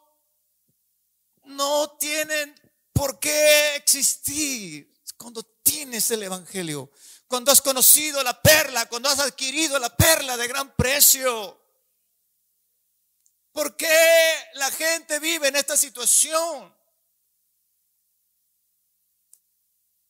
no 1.45 1.97
tienen 1.99 2.53
por 2.93 3.21
qué 3.21 3.77
existir? 3.77 4.93
Cuando 5.17 5.50
tienes 5.71 6.11
el 6.11 6.25
Evangelio, 6.25 6.91
cuando 7.29 7.53
has 7.53 7.63
conocido 7.63 8.23
la 8.25 8.43
perla, 8.43 8.87
cuando 8.87 9.09
has 9.09 9.21
adquirido 9.21 9.79
la 9.79 9.95
perla 9.97 10.37
de 10.37 10.49
gran 10.49 10.75
precio. 10.75 11.59
¿Por 13.53 13.77
qué 13.77 14.37
la 14.55 14.69
gente 14.73 15.21
vive 15.21 15.47
en 15.47 15.55
esta 15.55 15.77
situación? 15.77 16.75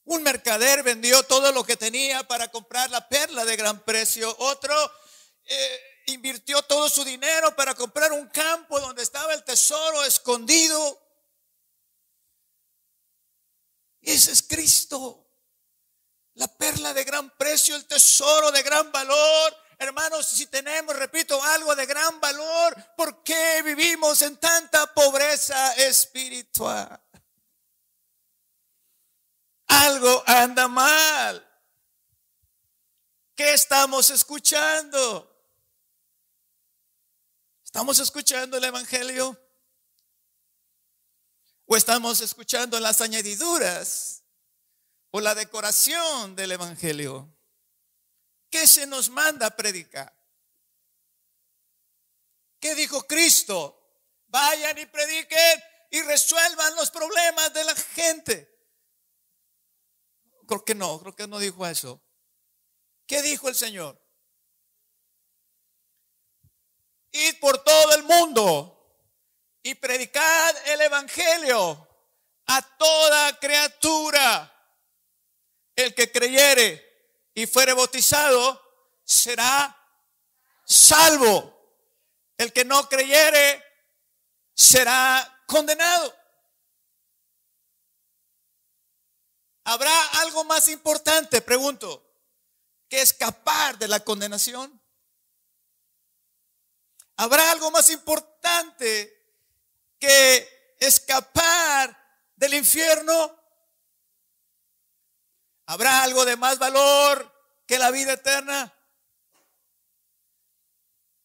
Un 0.04 0.22
mercader 0.22 0.82
vendió 0.82 1.22
todo 1.24 1.52
lo 1.52 1.62
que 1.62 1.76
tenía 1.76 2.26
para 2.26 2.50
comprar 2.50 2.90
la 2.90 3.06
perla 3.06 3.44
de 3.44 3.56
gran 3.56 3.84
precio. 3.84 4.34
Otro 4.38 4.74
eh, 5.44 5.80
invirtió 6.06 6.62
todo 6.62 6.88
su 6.88 7.04
dinero 7.04 7.54
para 7.54 7.74
comprar 7.74 8.12
un 8.12 8.28
campo 8.28 8.80
donde 8.80 9.02
estaba 9.02 9.34
el 9.34 9.44
tesoro 9.44 10.04
escondido. 10.04 10.98
ese 14.00 14.32
es 14.32 14.42
Cristo. 14.42 15.29
La 16.40 16.48
perla 16.48 16.94
de 16.94 17.04
gran 17.04 17.28
precio, 17.36 17.76
el 17.76 17.84
tesoro 17.84 18.50
de 18.50 18.62
gran 18.62 18.90
valor, 18.90 19.54
hermanos, 19.76 20.24
si 20.24 20.46
tenemos, 20.46 20.96
repito, 20.96 21.38
algo 21.42 21.76
de 21.76 21.84
gran 21.84 22.18
valor, 22.18 22.74
¿por 22.96 23.22
qué 23.22 23.60
vivimos 23.62 24.22
en 24.22 24.38
tanta 24.38 24.86
pobreza 24.94 25.74
espiritual? 25.74 26.98
Algo 29.66 30.24
anda 30.26 30.66
mal. 30.66 31.46
¿Qué 33.36 33.52
estamos 33.52 34.08
escuchando? 34.08 35.30
¿Estamos 37.62 37.98
escuchando 37.98 38.56
el 38.56 38.64
Evangelio? 38.64 39.38
¿O 41.66 41.76
estamos 41.76 42.22
escuchando 42.22 42.80
las 42.80 43.02
añadiduras 43.02 44.19
o 45.10 45.20
la 45.20 45.34
decoración 45.34 46.36
del 46.36 46.52
Evangelio? 46.52 47.28
¿Qué 48.50 48.66
se 48.66 48.86
nos 48.86 49.10
manda 49.10 49.46
a 49.46 49.56
predicar? 49.56 50.12
¿Qué 52.58 52.74
dijo 52.74 53.06
Cristo? 53.06 53.76
Vayan 54.26 54.78
y 54.78 54.86
prediquen 54.86 55.62
y 55.90 56.02
resuelvan 56.02 56.74
los 56.76 56.90
problemas 56.90 57.52
de 57.52 57.64
la 57.64 57.74
gente. 57.74 58.50
Creo 60.46 60.64
que 60.64 60.74
no, 60.74 61.00
creo 61.00 61.14
que 61.14 61.26
no 61.26 61.38
dijo 61.38 61.66
eso. 61.66 62.02
¿Qué 63.06 63.22
dijo 63.22 63.48
el 63.48 63.54
Señor? 63.54 64.00
Id 67.12 67.40
por 67.40 67.62
todo 67.64 67.94
el 67.94 68.04
mundo 68.04 68.76
y 69.62 69.74
predicad 69.74 70.68
el 70.68 70.80
Evangelio 70.82 71.88
a 72.46 72.62
toda 72.76 73.38
criatura. 73.38 74.59
El 75.76 75.94
que 75.94 76.10
creyere 76.10 76.90
y 77.34 77.46
fuere 77.46 77.72
bautizado 77.72 78.60
será 79.04 79.76
salvo. 80.64 81.56
El 82.36 82.52
que 82.52 82.64
no 82.64 82.88
creyere 82.88 83.62
será 84.54 85.42
condenado. 85.46 86.16
¿Habrá 89.64 90.06
algo 90.20 90.44
más 90.44 90.68
importante, 90.68 91.42
pregunto, 91.42 92.10
que 92.88 93.00
escapar 93.00 93.78
de 93.78 93.88
la 93.88 94.00
condenación? 94.00 94.80
¿Habrá 97.16 97.50
algo 97.52 97.70
más 97.70 97.90
importante 97.90 99.36
que 99.98 100.76
escapar 100.80 101.96
del 102.36 102.54
infierno? 102.54 103.39
¿Habrá 105.70 106.02
algo 106.02 106.24
de 106.24 106.36
más 106.36 106.58
valor 106.58 107.32
que 107.64 107.78
la 107.78 107.92
vida 107.92 108.14
eterna? 108.14 108.76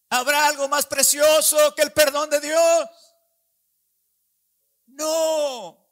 ¿Habrá 0.09 0.45
algo 0.45 0.67
más 0.67 0.85
precioso 0.85 1.73
que 1.73 1.81
el 1.81 1.91
perdón 1.91 2.29
de 2.29 2.39
Dios? 2.39 2.89
No. 4.85 5.83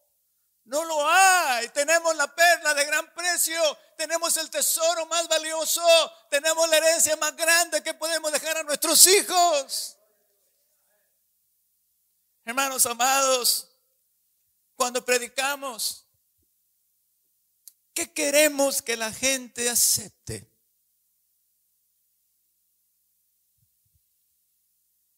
No 0.65 0.83
lo 0.83 1.09
hay. 1.09 1.67
Tenemos 1.69 2.15
la 2.15 2.27
perla 2.27 2.75
de 2.75 2.85
gran 2.85 3.11
precio. 3.15 3.59
Tenemos 3.97 4.37
el 4.37 4.51
tesoro 4.51 5.07
más 5.07 5.27
valioso. 5.27 5.81
Tenemos 6.29 6.69
la 6.69 6.77
herencia 6.77 7.17
más 7.17 7.35
grande 7.35 7.81
que 7.81 7.95
podemos 7.95 8.31
dejar 8.31 8.57
a 8.57 8.63
nuestros 8.63 9.07
hijos. 9.07 9.97
Hermanos 12.45 12.85
amados, 12.85 13.67
cuando 14.75 15.03
predicamos, 15.03 16.05
¿qué 17.93 18.11
queremos 18.11 18.81
que 18.81 18.97
la 18.97 19.11
gente 19.11 19.69
acepte? 19.69 20.49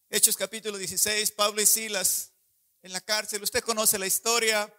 Hechos 0.08 0.36
capítulo 0.36 0.78
16, 0.78 1.30
Pablo 1.32 1.60
y 1.60 1.66
Silas 1.66 2.32
en 2.82 2.92
la 2.92 3.00
cárcel. 3.00 3.42
Usted 3.42 3.62
conoce 3.62 3.98
la 3.98 4.06
historia. 4.06 4.72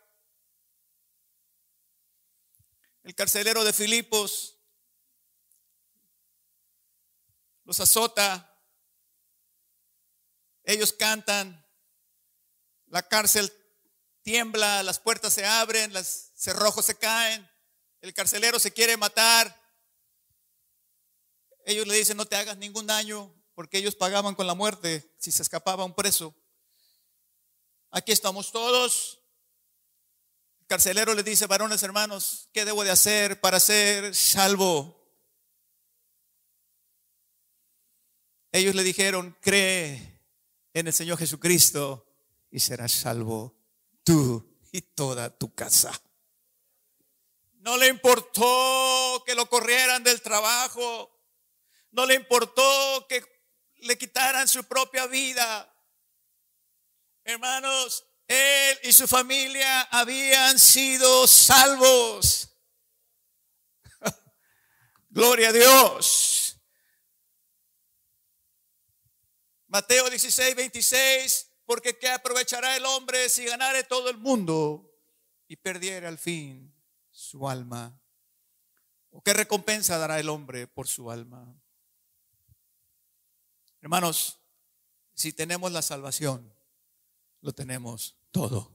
el 3.04 3.16
carcelero 3.16 3.64
de 3.64 3.72
Filipos 3.72 4.58
los 7.68 7.80
azota, 7.82 8.54
ellos 10.64 10.94
cantan, 10.94 11.66
la 12.88 13.06
cárcel 13.08 13.52
tiembla, 14.24 14.84
las 14.84 15.00
puertas 15.00 15.34
se 15.34 15.46
abren, 15.46 15.92
los 15.94 16.32
cerrojos 16.34 16.86
se 16.86 16.96
caen, 16.96 17.50
el 18.02 18.14
carcelero 18.14 18.60
se 18.60 18.72
quiere 18.72 18.98
matar. 18.98 19.62
Ellos 21.66 21.88
le 21.88 21.96
dicen, 21.96 22.18
no 22.18 22.26
te 22.26 22.36
hagas 22.36 22.58
ningún 22.58 22.88
daño, 22.88 23.34
porque 23.54 23.78
ellos 23.78 23.96
pagaban 23.96 24.36
con 24.36 24.48
la 24.48 24.54
muerte 24.54 25.14
si 25.18 25.32
se 25.32 25.42
escapaba 25.42 25.84
un 25.84 25.96
preso. 25.96 26.36
Aquí 27.92 28.12
estamos 28.12 28.52
todos, 28.52 29.22
carcelero 30.68 31.14
le 31.14 31.24
dice, 31.24 31.48
varones 31.48 31.82
hermanos, 31.82 32.50
¿qué 32.54 32.66
debo 32.66 32.84
de 32.84 32.92
hacer 32.92 33.40
para 33.40 33.60
ser 33.60 34.14
salvo? 34.14 34.96
Ellos 38.52 38.76
le 38.76 38.84
dijeron, 38.84 39.36
cree 39.42 40.22
en 40.74 40.88
el 40.88 40.94
Señor 40.94 41.18
Jesucristo 41.18 42.06
y 42.52 42.60
serás 42.60 42.92
salvo 42.92 43.56
tú 44.04 44.58
y 44.72 44.82
toda 44.82 45.36
tu 45.36 45.54
casa. 45.54 46.00
No 47.68 47.76
le 47.76 47.88
importó 47.88 49.24
que 49.26 49.36
lo 49.36 49.50
corrieran 49.50 50.02
del 50.02 50.22
trabajo. 50.22 51.12
No 51.92 52.06
le 52.06 52.16
importó 52.16 53.06
que 53.10 53.22
le 53.80 53.98
quitaran 53.98 54.48
su 54.48 54.64
propia 54.64 55.06
vida. 55.06 55.70
Hermanos, 57.26 58.06
él 58.26 58.80
y 58.84 58.94
su 58.94 59.06
familia 59.06 59.82
habían 59.92 60.58
sido 60.58 61.28
salvos. 61.28 62.56
Gloria 65.10 65.50
a 65.50 65.52
Dios. 65.52 66.58
Mateo 69.68 70.10
16, 70.10 70.56
26, 70.56 71.52
porque 71.66 72.00
¿qué 72.00 72.08
aprovechará 72.12 72.78
el 72.78 72.86
hombre 72.86 73.28
si 73.28 73.44
ganare 73.44 73.84
todo 73.84 74.10
el 74.10 74.16
mundo 74.16 74.90
y 75.50 75.58
perdiere 75.58 76.08
al 76.08 76.18
fin 76.18 76.77
su 77.28 77.48
alma? 77.50 78.00
¿O 79.12 79.22
qué 79.22 79.34
recompensa 79.34 79.98
dará 79.98 80.20
el 80.20 80.30
hombre 80.30 80.68
por 80.68 80.88
su 80.88 81.12
alma? 81.12 81.54
Hermanos, 83.82 84.40
si 85.14 85.34
tenemos 85.34 85.72
la 85.72 85.82
salvación, 85.82 86.54
lo 87.42 87.54
tenemos 87.54 88.18
todo. 88.32 88.72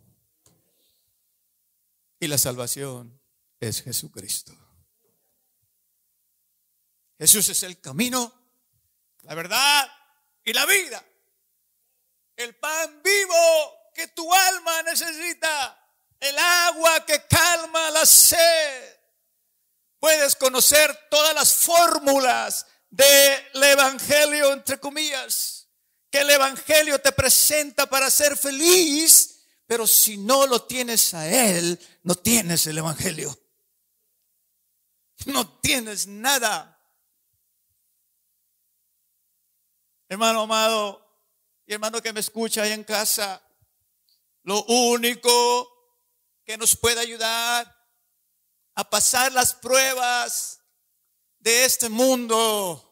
Y 2.21 2.29
la 2.29 2.39
salvación 2.39 3.21
es 3.59 3.83
Jesucristo. 3.83 4.53
Jesús 7.19 7.49
es 7.49 7.63
el 7.63 7.81
camino, 7.81 8.33
la 9.23 9.35
verdad 9.35 9.89
y 10.45 10.53
la 10.53 10.67
vida. 10.67 11.05
El 12.37 12.57
pan 12.57 13.01
vivo 13.03 13.93
que 13.95 14.09
tu 14.09 14.33
alma 14.33 14.83
necesita. 14.83 15.82
El 16.23 16.39
agua 16.39 17.05
que 17.05 17.27
calma 17.27 17.91
la 17.91 18.07
sed. 18.07 18.97
Puedes 19.99 20.37
conocer 20.37 21.09
todas 21.11 21.35
las 21.35 21.55
fórmulas 21.55 22.67
del 22.91 23.63
Evangelio, 23.63 24.53
entre 24.53 24.79
comillas, 24.79 25.69
que 26.11 26.21
el 26.21 26.31
Evangelio 26.31 27.01
te 27.01 27.13
presenta 27.13 27.87
para 27.87 28.11
ser 28.11 28.37
feliz 28.37 29.33
pero 29.73 29.87
si 29.87 30.19
no 30.19 30.47
lo 30.47 30.67
tienes 30.67 31.15
a 31.15 31.27
Él, 31.27 31.81
no 32.03 32.15
tienes 32.15 32.67
el 32.67 32.77
Evangelio. 32.77 33.35
No 35.25 35.49
tienes 35.61 36.07
nada. 36.07 36.79
Hermano 40.11 40.43
amado 40.43 41.03
y 41.65 41.73
hermano 41.73 42.03
que 42.03 42.13
me 42.13 42.21
escucha 42.21 42.65
ahí 42.65 42.73
en 42.73 42.85
casa, 42.85 43.43
lo 44.43 44.63
único 44.65 45.72
que 46.45 46.57
nos 46.57 46.77
puede 46.77 47.01
ayudar 47.01 47.83
a 48.75 48.89
pasar 48.89 49.33
las 49.33 49.55
pruebas 49.55 50.61
de 51.39 51.65
este 51.65 51.89
mundo 51.89 52.89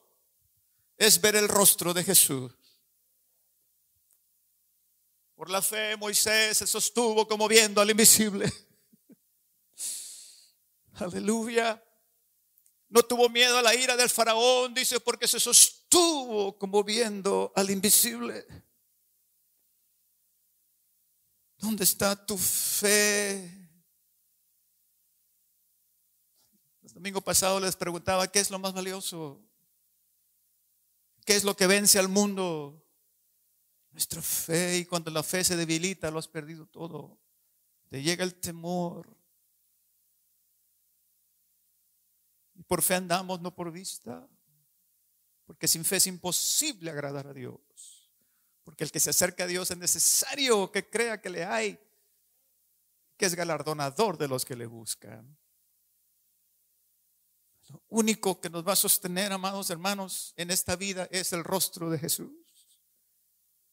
es 0.96 1.20
ver 1.20 1.36
el 1.36 1.48
rostro 1.48 1.94
de 1.94 2.04
Jesús. 2.04 2.52
Por 5.34 5.48
la 5.48 5.62
fe 5.62 5.96
Moisés 5.96 6.58
se 6.58 6.66
sostuvo 6.66 7.26
como 7.26 7.48
viendo 7.48 7.80
al 7.80 7.90
invisible. 7.90 8.52
Aleluya. 10.94 11.82
No 12.90 13.02
tuvo 13.02 13.28
miedo 13.28 13.56
a 13.56 13.62
la 13.62 13.74
ira 13.74 13.96
del 13.96 14.10
faraón, 14.10 14.74
dice, 14.74 15.00
porque 15.00 15.28
se 15.28 15.40
sostuvo 15.40 16.58
como 16.58 16.82
viendo 16.84 17.52
al 17.54 17.70
invisible. 17.70 18.46
¿Dónde 21.60 21.84
está 21.84 22.16
tu 22.16 22.38
fe? 22.38 23.68
El 26.80 26.92
domingo 26.94 27.20
pasado 27.20 27.60
les 27.60 27.76
preguntaba, 27.76 28.26
¿qué 28.26 28.40
es 28.40 28.50
lo 28.50 28.58
más 28.58 28.72
valioso? 28.72 29.44
¿Qué 31.26 31.36
es 31.36 31.44
lo 31.44 31.54
que 31.54 31.66
vence 31.66 31.98
al 31.98 32.08
mundo? 32.08 32.82
Nuestra 33.92 34.22
fe. 34.22 34.78
Y 34.78 34.86
cuando 34.86 35.10
la 35.10 35.22
fe 35.22 35.44
se 35.44 35.54
debilita, 35.54 36.10
lo 36.10 36.18
has 36.18 36.28
perdido 36.28 36.66
todo. 36.66 37.20
Te 37.90 38.02
llega 38.02 38.24
el 38.24 38.34
temor. 38.36 39.06
Y 42.54 42.62
por 42.62 42.80
fe 42.80 42.94
andamos, 42.94 43.40
no 43.42 43.54
por 43.54 43.70
vista. 43.70 44.26
Porque 45.44 45.68
sin 45.68 45.84
fe 45.84 45.96
es 45.96 46.06
imposible 46.06 46.90
agradar 46.90 47.26
a 47.26 47.34
Dios. 47.34 47.60
Porque 48.64 48.84
el 48.84 48.92
que 48.92 49.00
se 49.00 49.10
acerca 49.10 49.44
a 49.44 49.46
Dios 49.46 49.70
es 49.70 49.78
necesario 49.78 50.70
que 50.70 50.88
crea 50.88 51.20
que 51.20 51.30
le 51.30 51.44
hay, 51.44 51.78
que 53.16 53.26
es 53.26 53.34
galardonador 53.34 54.18
de 54.18 54.28
los 54.28 54.44
que 54.44 54.56
le 54.56 54.66
buscan. 54.66 55.36
Lo 57.68 57.82
único 57.88 58.40
que 58.40 58.50
nos 58.50 58.66
va 58.66 58.72
a 58.72 58.76
sostener, 58.76 59.32
amados 59.32 59.70
hermanos, 59.70 60.34
en 60.36 60.50
esta 60.50 60.74
vida 60.76 61.08
es 61.10 61.32
el 61.32 61.44
rostro 61.44 61.88
de 61.88 61.98
Jesús. 61.98 62.32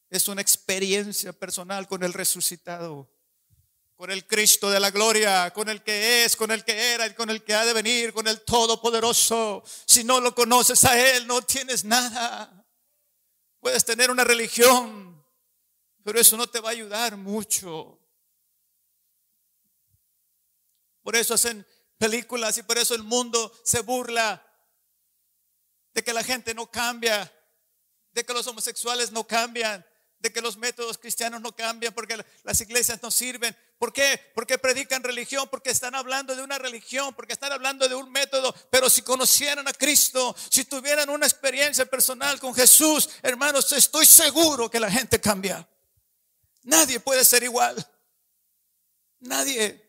Es 0.10 0.28
una 0.28 0.41
experiencia 0.41 1.34
personal 1.34 1.88
con 1.88 2.04
el 2.04 2.13
resucitado, 2.13 3.12
con 3.95 4.12
el 4.12 4.28
Cristo 4.28 4.69
de 4.69 4.80
la 4.80 4.91
gloria, 4.91 5.52
con 5.52 5.67
el 5.67 5.84
que 5.84 6.23
es, 6.23 6.36
con 6.36 6.52
el 6.52 6.63
que 6.63 6.93
era 6.93 7.08
y 7.08 7.15
con 7.15 7.30
el 7.32 7.43
que 7.43 7.56
ha 7.56 7.65
de 7.65 7.73
venir, 7.73 8.13
con 8.13 8.28
el 8.28 8.41
Todopoderoso. 8.41 9.63
Si 9.86 10.04
no 10.04 10.21
lo 10.21 10.36
conoces 10.36 10.84
a 10.86 10.97
Él, 11.15 11.26
no 11.26 11.41
tienes 11.41 11.84
nada. 11.84 12.66
Puedes 13.67 13.84
tener 13.84 14.10
una 14.10 14.23
religión, 14.23 15.21
pero 16.01 16.17
eso 16.21 16.38
no 16.38 16.47
te 16.47 16.62
va 16.62 16.69
a 16.69 16.71
ayudar 16.71 17.17
mucho. 17.17 17.99
Por 21.03 21.17
eso 21.17 21.34
hacen 21.34 21.67
películas 21.97 22.58
y 22.58 22.63
por 22.63 22.77
eso 22.77 22.95
el 22.95 23.03
mundo 23.03 23.53
se 23.65 23.82
burla 23.82 24.41
de 25.93 26.01
que 26.01 26.13
la 26.13 26.23
gente 26.23 26.53
no 26.53 26.71
cambia, 26.71 27.30
de 28.13 28.25
que 28.25 28.32
los 28.32 28.47
homosexuales 28.47 29.12
no 29.12 29.27
cambian, 29.27 29.86
de 30.19 30.32
que 30.32 30.39
los 30.39 30.56
métodos 30.56 30.97
cristianos 30.97 31.41
no 31.41 31.53
cambian, 31.53 31.93
porque 31.93 32.23
las 32.43 32.62
iglesias 32.62 33.03
no 33.03 33.12
sirven. 33.12 33.53
¿Por 33.77 33.93
qué? 33.93 34.19
Porque 34.33 34.57
predican 34.57 35.03
religión, 35.03 35.47
porque 35.51 35.69
están 35.69 35.93
hablando 35.93 36.35
de 36.35 36.41
una 36.41 36.57
religión, 36.57 37.13
porque 37.13 37.33
están 37.33 37.51
hablando 37.51 37.87
de 37.87 37.93
un 37.93 38.11
método. 38.11 38.53
Pero 38.71 38.89
si 38.89 39.03
conocieran 39.03 39.67
a 39.67 39.73
Cristo, 39.73 40.35
si 40.49 40.65
tuvieran 40.65 41.09
una 41.09 41.27
experiencia 41.27 41.85
personal 41.85 42.39
con 42.39 42.55
Jesús, 42.55 43.09
hermanos, 43.21 43.71
estoy 43.71 44.07
seguro 44.07 44.69
que 44.69 44.79
la 44.79 44.89
gente 44.89 45.21
cambia. 45.21 45.67
Nadie 46.63 46.99
puede 46.99 47.23
ser 47.23 47.43
igual. 47.43 47.75
Nadie. 49.19 49.83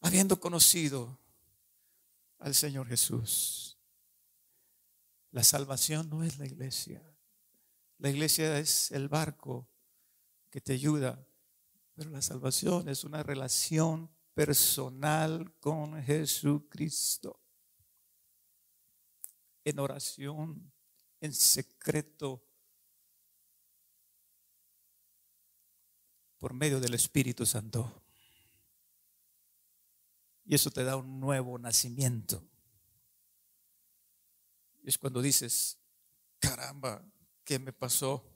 Habiendo 0.00 0.40
conocido 0.40 1.18
al 2.38 2.54
Señor 2.54 2.88
Jesús. 2.88 3.78
La 5.32 5.44
salvación 5.44 6.08
no 6.08 6.24
es 6.24 6.38
la 6.38 6.46
iglesia. 6.46 7.02
La 7.98 8.08
iglesia 8.08 8.58
es 8.58 8.90
el 8.90 9.08
barco 9.08 9.68
que 10.52 10.60
te 10.60 10.74
ayuda, 10.74 11.26
pero 11.94 12.10
la 12.10 12.20
salvación 12.20 12.86
es 12.90 13.04
una 13.04 13.22
relación 13.22 14.14
personal 14.34 15.50
con 15.60 16.00
Jesucristo. 16.02 17.40
En 19.64 19.78
oración, 19.78 20.70
en 21.20 21.32
secreto, 21.32 22.46
por 26.36 26.52
medio 26.52 26.80
del 26.80 26.92
Espíritu 26.92 27.46
Santo. 27.46 28.04
Y 30.44 30.54
eso 30.54 30.70
te 30.70 30.84
da 30.84 30.96
un 30.96 31.18
nuevo 31.18 31.58
nacimiento. 31.58 32.46
Es 34.84 34.98
cuando 34.98 35.22
dices, 35.22 35.78
caramba, 36.38 37.02
¿qué 37.42 37.58
me 37.58 37.72
pasó? 37.72 38.31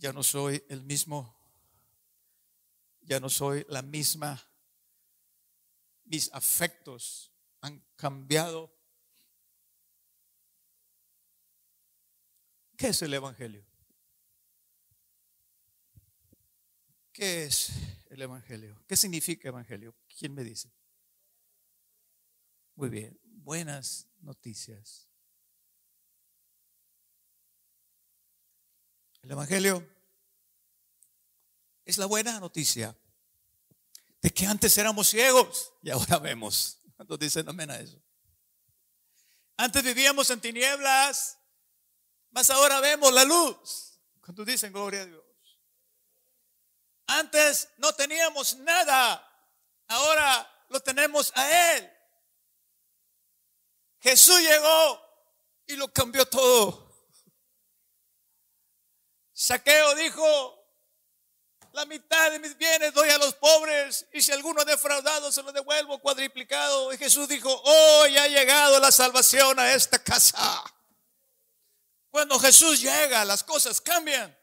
Ya 0.00 0.12
no 0.12 0.22
soy 0.22 0.64
el 0.68 0.82
mismo, 0.82 1.38
ya 3.02 3.20
no 3.20 3.28
soy 3.28 3.64
la 3.68 3.82
misma. 3.82 4.42
Mis 6.04 6.32
afectos 6.32 7.30
han 7.60 7.84
cambiado. 7.94 8.74
¿Qué 12.76 12.88
es 12.88 13.02
el 13.02 13.14
Evangelio? 13.14 13.64
¿Qué 17.12 17.44
es 17.44 17.70
el 18.08 18.22
Evangelio? 18.22 18.82
¿Qué 18.88 18.96
significa 18.96 19.48
Evangelio? 19.48 19.94
¿Quién 20.18 20.34
me 20.34 20.42
dice? 20.42 20.72
Muy 22.74 22.88
bien 22.88 23.20
buenas 23.42 24.06
noticias. 24.20 25.09
El 29.22 29.32
Evangelio 29.32 29.86
es 31.84 31.98
la 31.98 32.06
buena 32.06 32.40
noticia 32.40 32.96
de 34.20 34.30
que 34.30 34.46
antes 34.46 34.76
éramos 34.78 35.08
ciegos 35.08 35.72
y 35.82 35.90
ahora 35.90 36.18
vemos. 36.18 36.78
¿Cuántos 36.96 37.18
dicen 37.18 37.48
amén 37.48 37.70
a 37.70 37.78
eso? 37.78 38.00
Antes 39.56 39.82
vivíamos 39.82 40.30
en 40.30 40.40
tinieblas, 40.40 41.38
mas 42.30 42.50
ahora 42.50 42.80
vemos 42.80 43.12
la 43.12 43.24
luz. 43.24 43.98
Cuando 44.20 44.44
dicen 44.44 44.72
gloria 44.72 45.02
a 45.02 45.06
Dios. 45.06 45.24
Antes 47.06 47.68
no 47.78 47.92
teníamos 47.94 48.56
nada, 48.58 49.26
ahora 49.88 50.64
lo 50.68 50.80
tenemos 50.80 51.32
a 51.34 51.76
Él. 51.76 51.90
Jesús 54.00 54.40
llegó 54.40 55.00
y 55.66 55.76
lo 55.76 55.92
cambió 55.92 56.24
todo. 56.26 56.89
Saqueo 59.40 59.94
dijo, 59.94 60.68
la 61.72 61.86
mitad 61.86 62.30
de 62.30 62.38
mis 62.40 62.58
bienes 62.58 62.92
doy 62.92 63.08
a 63.08 63.16
los 63.16 63.32
pobres 63.36 64.06
y 64.12 64.20
si 64.20 64.32
alguno 64.32 64.60
ha 64.60 64.66
defraudado 64.66 65.32
se 65.32 65.42
lo 65.42 65.50
devuelvo 65.50 65.98
cuadriplicado. 65.98 66.92
Y 66.92 66.98
Jesús 66.98 67.26
dijo, 67.26 67.50
hoy 67.50 68.18
ha 68.18 68.28
llegado 68.28 68.78
la 68.78 68.92
salvación 68.92 69.58
a 69.58 69.72
esta 69.72 69.98
casa. 69.98 70.62
Cuando 72.10 72.38
Jesús 72.38 72.82
llega, 72.82 73.24
las 73.24 73.42
cosas 73.42 73.80
cambian. 73.80 74.38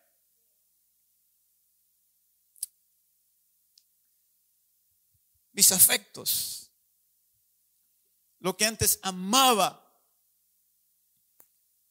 Mis 5.52 5.72
afectos 5.72 6.72
lo 8.40 8.58
que 8.58 8.66
antes 8.66 9.00
amaba. 9.04 9.87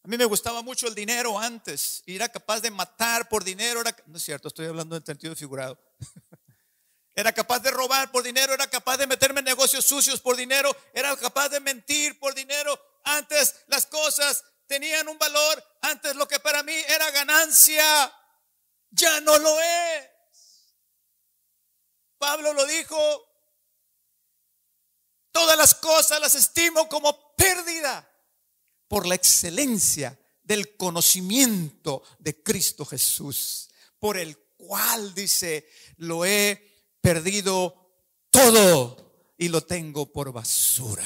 A 0.07 0.09
mí 0.09 0.17
me 0.17 0.25
gustaba 0.25 0.63
mucho 0.63 0.87
el 0.87 0.95
dinero 0.95 1.37
antes 1.37 2.05
y 2.07 2.15
era 2.15 2.29
capaz 2.29 2.61
de 2.61 2.71
matar 2.71 3.29
por 3.29 3.43
dinero. 3.43 3.83
no 4.07 4.17
es 4.17 4.23
cierto, 4.23 4.47
estoy 4.47 4.67
hablando 4.67 4.95
en 4.95 5.05
sentido 5.05 5.35
figurado. 5.35 5.77
Era 7.13 7.33
capaz 7.33 7.59
de 7.59 7.73
robar 7.73 8.13
por 8.13 8.23
dinero, 8.23 8.53
era 8.53 8.69
capaz 8.69 8.99
de 8.99 9.07
meterme 9.07 9.39
en 9.39 9.47
negocios 9.47 9.87
sucios 9.87 10.21
por 10.21 10.37
dinero, 10.37 10.71
era 10.93 11.17
capaz 11.17 11.49
de 11.49 11.61
mentir 11.61 12.19
por 12.19 12.35
dinero. 12.35 12.79
Antes 13.05 13.55
las 13.69 13.87
cosas 13.87 14.45
tenían 14.67 15.09
un 15.09 15.17
valor, 15.17 15.65
antes 15.81 16.15
lo 16.15 16.29
que 16.29 16.39
para 16.41 16.63
mí 16.63 16.75
era 16.75 17.11
ganancia, 17.13 18.13
ya 18.91 19.19
no 19.23 19.39
lo 19.39 19.61
es. 19.61 20.11
Pablo 22.19 22.53
lo 22.53 22.67
dijo, 22.67 22.97
Todas 25.33 25.57
las 25.57 25.75
cosas 25.75 26.21
las 26.21 26.35
estimo 26.35 26.87
como 26.87 27.35
pérdida 27.35 28.07
por 28.89 29.07
la 29.07 29.15
excelencia 29.15 30.19
del 30.43 30.77
conocimiento 30.77 32.03
de 32.19 32.43
Cristo 32.43 32.85
Jesús, 32.85 33.69
por 33.99 34.17
el 34.17 34.39
cual 34.57 35.15
dice, 35.15 35.69
lo 35.97 36.25
he 36.25 36.97
perdido 37.01 37.87
todo 38.31 39.35
y 39.39 39.49
lo 39.49 39.63
tengo 39.63 40.13
por 40.13 40.33
basura, 40.33 41.05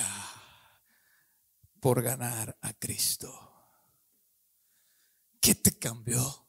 por 1.81 2.03
ganar 2.03 2.57
a 2.61 2.73
Cristo. 2.75 3.51
¿Qué 5.41 5.55
te 5.55 5.79
cambió? 5.79 6.47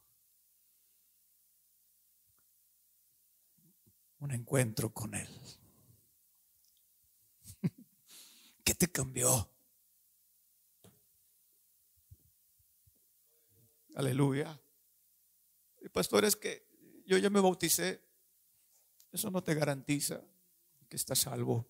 Un 4.19 4.31
encuentro 4.31 4.93
con 4.93 5.15
Él. 5.15 5.29
¿Qué 8.63 8.75
te 8.75 8.91
cambió? 8.91 9.49
Aleluya. 13.95 14.60
Y 15.82 15.89
pastor, 15.89 16.25
es 16.25 16.36
que 16.36 16.67
yo 17.06 17.17
ya 17.17 17.30
me 17.30 17.39
bauticé. 17.39 18.01
Eso 19.12 19.30
no 19.30 19.43
te 19.43 19.54
garantiza 19.54 20.23
que 20.88 20.95
estás 20.95 21.19
salvo. 21.19 21.69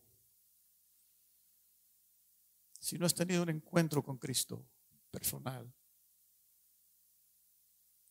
Si 2.80 2.98
no 2.98 3.06
has 3.06 3.14
tenido 3.14 3.44
un 3.44 3.50
encuentro 3.50 4.04
con 4.04 4.18
Cristo 4.18 4.66
personal, 5.10 5.72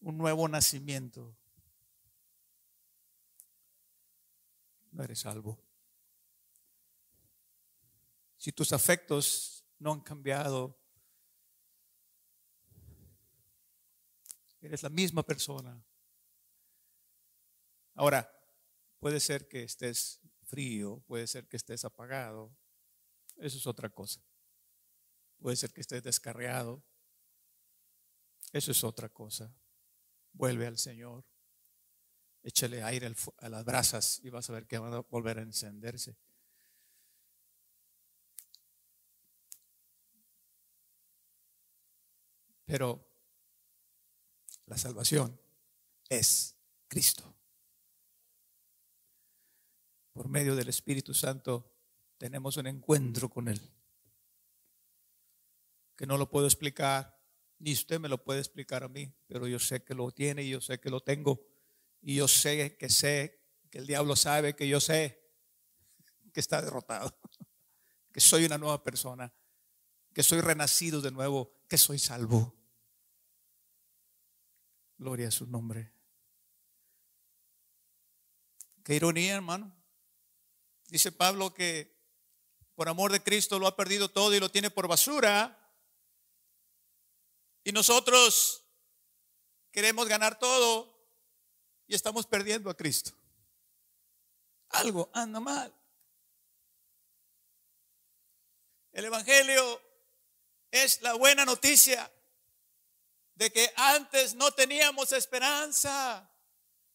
un 0.01 0.17
nuevo 0.17 0.49
nacimiento, 0.49 1.37
no 4.93 5.03
eres 5.03 5.21
salvo. 5.21 5.59
Si 8.37 8.53
tus 8.53 8.73
afectos 8.73 9.61
no 9.81 9.93
han 9.93 10.01
cambiado. 10.01 10.80
Eres 14.61 14.83
la 14.83 14.91
misma 14.91 15.23
persona. 15.23 15.83
Ahora, 17.95 18.31
puede 18.99 19.21
ser 19.21 19.49
que 19.49 19.63
estés 19.63 20.21
frío, 20.45 21.03
puede 21.07 21.27
ser 21.27 21.49
que 21.49 21.57
estés 21.57 21.85
apagado. 21.85 22.55
Eso 23.37 23.57
es 23.59 23.67
otra 23.67 23.89
cosa. 23.89 24.21
Puede 25.39 25.57
ser 25.57 25.73
que 25.73 25.81
estés 25.81 26.03
descarriado. 26.03 26.83
Eso 28.53 28.73
es 28.73 28.85
otra 28.85 29.09
cosa. 29.09 29.55
Vuelve 30.33 30.67
al 30.67 30.79
Señor. 30.79 31.25
Échale 32.43 32.83
aire 32.83 33.15
a 33.39 33.49
las 33.49 33.65
brasas 33.65 34.21
y 34.23 34.31
vas 34.31 34.49
a 34.51 34.55
ver 34.55 34.67
que 34.67 34.79
van 34.79 34.95
a 34.95 35.01
volver 35.01 35.39
a 35.39 35.43
encenderse. 35.43 36.17
Pero 42.65 43.10
la 44.71 44.79
salvación 44.79 45.37
es 46.09 46.55
Cristo. 46.87 47.35
Por 50.13 50.29
medio 50.29 50.55
del 50.55 50.69
Espíritu 50.69 51.13
Santo 51.13 51.75
tenemos 52.17 52.57
un 52.57 52.69
encuentro 52.69 53.29
con 53.29 53.49
Él. 53.49 53.61
Que 55.97 56.07
no 56.07 56.17
lo 56.17 56.31
puedo 56.31 56.47
explicar, 56.47 57.21
ni 57.59 57.73
usted 57.73 57.99
me 57.99 58.09
lo 58.09 58.23
puede 58.23 58.39
explicar 58.39 58.85
a 58.85 58.89
mí, 58.89 59.13
pero 59.27 59.49
yo 59.49 59.59
sé 59.59 59.83
que 59.83 59.93
lo 59.93 60.13
tiene 60.13 60.45
y 60.45 60.51
yo 60.51 60.61
sé 60.61 60.79
que 60.79 60.89
lo 60.89 61.01
tengo. 61.01 61.45
Y 62.01 62.15
yo 62.15 62.29
sé 62.29 62.77
que 62.77 62.89
sé 62.89 63.43
que 63.71 63.79
el 63.79 63.89
diablo 63.89 64.15
sabe 64.15 64.55
que 64.55 64.69
yo 64.69 64.79
sé 64.79 65.21
que 66.33 66.39
está 66.39 66.63
derrotado, 66.63 67.19
que 68.13 68.21
soy 68.21 68.45
una 68.45 68.57
nueva 68.57 68.85
persona, 68.85 69.35
que 70.15 70.23
soy 70.23 70.41
renacido 70.41 71.01
de 71.01 71.11
nuevo, 71.11 71.57
que 71.69 71.77
soy 71.77 71.99
salvo. 71.99 72.60
Gloria 75.01 75.29
a 75.29 75.31
su 75.31 75.47
nombre. 75.47 75.91
Qué 78.85 78.97
ironía, 78.97 79.35
hermano. 79.35 79.75
Dice 80.89 81.11
Pablo 81.11 81.55
que 81.55 81.99
por 82.75 82.87
amor 82.87 83.11
de 83.11 83.23
Cristo 83.23 83.59
lo 83.59 83.67
ha 83.67 83.77
perdido 83.77 84.11
todo 84.11 84.35
y 84.35 84.41
lo 84.41 84.51
tiene 84.51 84.71
por 84.71 84.89
basura. 84.89 85.57
Y 87.65 87.73
nosotros 87.73 88.63
queremos 89.71 90.07
ganar 90.07 90.39
todo 90.39 90.95
y 91.87 91.95
estamos 91.95 92.27
perdiendo 92.27 92.69
a 92.69 92.77
Cristo. 92.77 93.13
Algo 94.69 95.09
anda 95.15 95.41
mal. 95.41 95.75
El 98.93 99.07
Evangelio 99.07 99.81
es 100.71 101.01
la 101.01 101.15
buena 101.15 101.47
noticia 101.47 102.13
de 103.41 103.51
que 103.51 103.73
antes 103.75 104.35
no 104.35 104.53
teníamos 104.53 105.13
esperanza, 105.13 106.31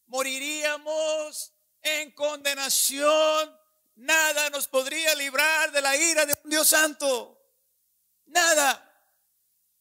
moriríamos 0.06 1.52
en 1.82 2.12
condenación, 2.12 3.60
nada 3.96 4.52
nos 4.52 4.68
podría 4.68 5.16
librar 5.16 5.72
de 5.72 5.82
la 5.82 5.98
ira 5.98 6.24
de 6.24 6.38
un 6.44 6.52
Dios 6.52 6.70
santo, 6.70 7.36
nada. 8.28 8.80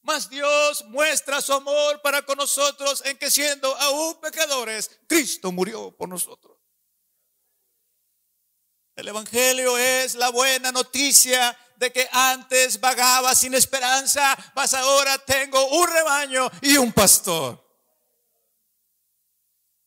Mas 0.01 0.31
Dios 0.31 0.87
muestra 0.87 1.43
su 1.43 1.53
amor 1.53 2.01
para 2.01 2.23
con 2.23 2.39
nosotros 2.39 3.03
en 3.05 3.19
que 3.19 3.31
siendo 3.31 3.77
aún 3.77 4.19
pecadores, 4.23 4.91
Cristo 5.07 5.53
murió 5.53 5.95
por 5.95 6.09
nosotros. 6.09 6.57
El 8.97 9.09
Evangelio 9.09 9.77
es 9.77 10.15
la 10.15 10.31
buena 10.31 10.73
noticia 10.73 11.59
de 11.77 11.93
que 11.93 12.09
antes 12.13 12.81
vagaba 12.81 13.35
sin 13.35 13.55
esperanza, 13.55 14.37
mas 14.55 14.75
ahora 14.75 15.19
tengo 15.19 15.65
un 15.67 15.89
rebaño 15.89 16.51
y 16.61 16.77
un 16.77 16.93
pastor. 16.93 17.63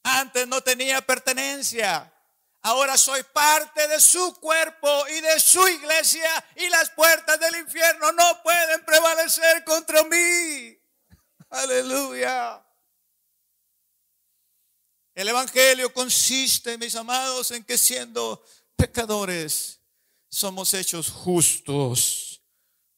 Antes 0.04 0.48
no 0.48 0.62
tenía 0.62 1.02
pertenencia. 1.02 2.14
Ahora 2.62 2.98
soy 2.98 3.24
parte 3.24 3.88
de 3.88 4.00
su 4.02 4.36
cuerpo 4.40 5.08
y 5.10 5.22
de 5.22 5.40
su 5.40 5.66
iglesia 5.68 6.30
y 6.56 6.68
las 6.70 6.90
puertas 6.92 7.40
del 7.40 7.56
infierno 7.58 8.12
no 8.12 8.44
pueden 8.44 8.84
prevalecer 8.84 9.64
contra 9.64 10.04
mí. 10.04 10.78
Aleluya. 11.50 12.64
El 15.16 15.30
Evangelio 15.30 15.92
consiste, 15.94 16.78
mis 16.78 16.96
amados, 16.96 17.52
en 17.52 17.64
que 17.64 17.78
siendo 17.78 18.44
pecadores, 18.76 19.77
somos 20.30 20.74
hechos 20.74 21.10
justos 21.10 22.42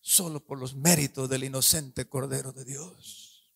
solo 0.02 0.40
por 0.44 0.58
los 0.58 0.76
méritos 0.76 1.30
del 1.30 1.44
inocente 1.44 2.08
Cordero 2.08 2.52
de 2.52 2.66
Dios. 2.66 3.50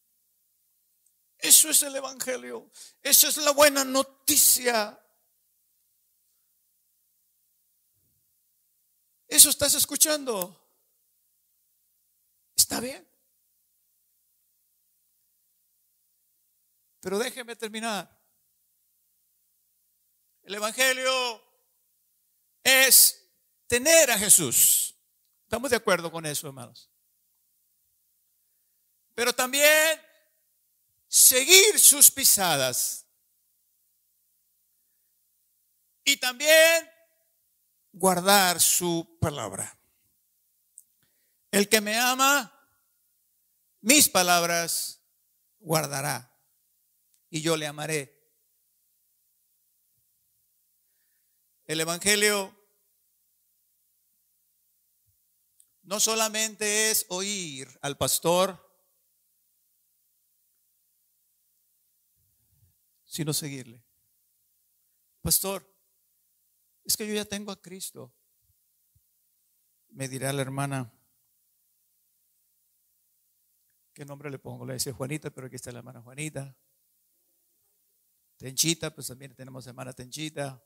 Eso 1.37 1.69
es 1.69 1.83
el 1.83 1.95
Evangelio. 1.95 2.71
Esa 3.01 3.27
es 3.27 3.37
la 3.37 3.51
buena 3.51 3.83
noticia. 3.83 4.99
¿Eso 9.27 9.49
estás 9.49 9.73
escuchando? 9.73 10.57
Está 12.55 12.79
bien. 12.79 13.05
Pero 17.01 17.19
déjeme 17.19 17.55
terminar. 17.55 18.09
El 20.43 20.55
Evangelio 20.55 21.43
es 22.63 23.22
tener 23.73 24.11
a 24.11 24.19
Jesús. 24.19 24.95
¿Estamos 25.45 25.71
de 25.71 25.77
acuerdo 25.77 26.11
con 26.11 26.27
eso, 26.27 26.45
hermanos? 26.45 26.91
Pero 29.15 29.33
también 29.33 29.99
seguir 31.07 31.79
sus 31.79 32.11
pisadas. 32.11 33.07
Y 36.03 36.17
también 36.17 36.87
guardar 37.91 38.61
su 38.61 39.17
palabra. 39.19 39.75
El 41.49 41.67
que 41.67 41.81
me 41.81 41.97
ama, 41.97 42.53
mis 43.81 44.07
palabras 44.07 45.01
guardará. 45.57 46.31
Y 47.31 47.41
yo 47.41 47.57
le 47.57 47.65
amaré. 47.65 48.23
El 51.65 51.81
Evangelio 51.81 52.62
no 55.83 55.99
solamente 55.99 56.91
es 56.91 57.05
oír 57.09 57.67
al 57.81 57.97
pastor, 57.97 58.59
sino 63.03 63.33
seguirle. 63.33 63.83
Pastor, 65.21 65.69
es 66.83 66.97
que 66.97 67.07
yo 67.07 67.13
ya 67.13 67.25
tengo 67.25 67.51
a 67.51 67.61
Cristo. 67.61 68.13
Me 69.89 70.07
dirá 70.07 70.33
la 70.33 70.41
hermana, 70.41 70.91
¿qué 73.93 74.05
nombre 74.05 74.31
le 74.31 74.39
pongo? 74.39 74.65
Le 74.65 74.73
decía 74.73 74.93
Juanita, 74.93 75.29
pero 75.29 75.47
aquí 75.47 75.55
está 75.55 75.71
la 75.71 75.79
hermana 75.79 76.01
Juanita. 76.01 76.57
Tenchita, 78.37 78.93
pues 78.93 79.07
también 79.07 79.35
tenemos 79.35 79.67
hermana 79.67 79.93
Tenchita. 79.93 80.61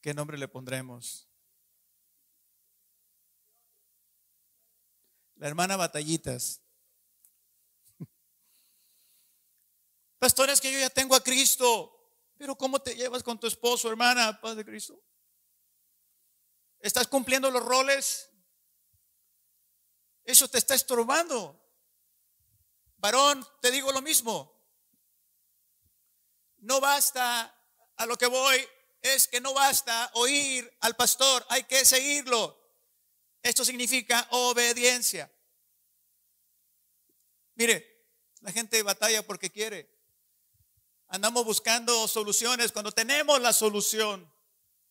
¿Qué 0.00 0.14
nombre 0.14 0.38
le 0.38 0.46
pondremos? 0.46 1.27
La 5.38 5.48
hermana 5.48 5.76
Batallitas. 5.76 6.60
Pastor, 10.18 10.50
es 10.50 10.60
que 10.60 10.72
yo 10.72 10.78
ya 10.78 10.90
tengo 10.90 11.14
a 11.14 11.22
Cristo. 11.22 11.94
Pero 12.36 12.56
¿cómo 12.56 12.80
te 12.80 12.94
llevas 12.94 13.22
con 13.22 13.38
tu 13.40 13.46
esposo, 13.46 13.88
hermana, 13.88 14.40
Paz 14.40 14.56
de 14.56 14.64
Cristo? 14.64 15.02
¿Estás 16.78 17.08
cumpliendo 17.08 17.50
los 17.50 17.64
roles? 17.64 18.30
Eso 20.24 20.46
te 20.46 20.58
está 20.58 20.74
estorbando. 20.74 21.60
Varón, 22.98 23.44
te 23.60 23.70
digo 23.72 23.90
lo 23.90 24.02
mismo. 24.02 24.56
No 26.58 26.80
basta, 26.80 27.54
a 27.96 28.06
lo 28.06 28.16
que 28.16 28.26
voy, 28.26 28.64
es 29.00 29.26
que 29.26 29.40
no 29.40 29.54
basta 29.54 30.10
oír 30.14 30.76
al 30.80 30.94
pastor, 30.96 31.44
hay 31.48 31.64
que 31.64 31.84
seguirlo. 31.84 32.57
Esto 33.42 33.64
significa 33.64 34.26
obediencia. 34.30 35.30
Mire, 37.54 38.06
la 38.40 38.52
gente 38.52 38.82
batalla 38.82 39.26
porque 39.26 39.50
quiere. 39.50 39.90
Andamos 41.08 41.44
buscando 41.44 42.06
soluciones 42.06 42.70
cuando 42.72 42.92
tenemos 42.92 43.40
la 43.40 43.52
solución. 43.52 44.30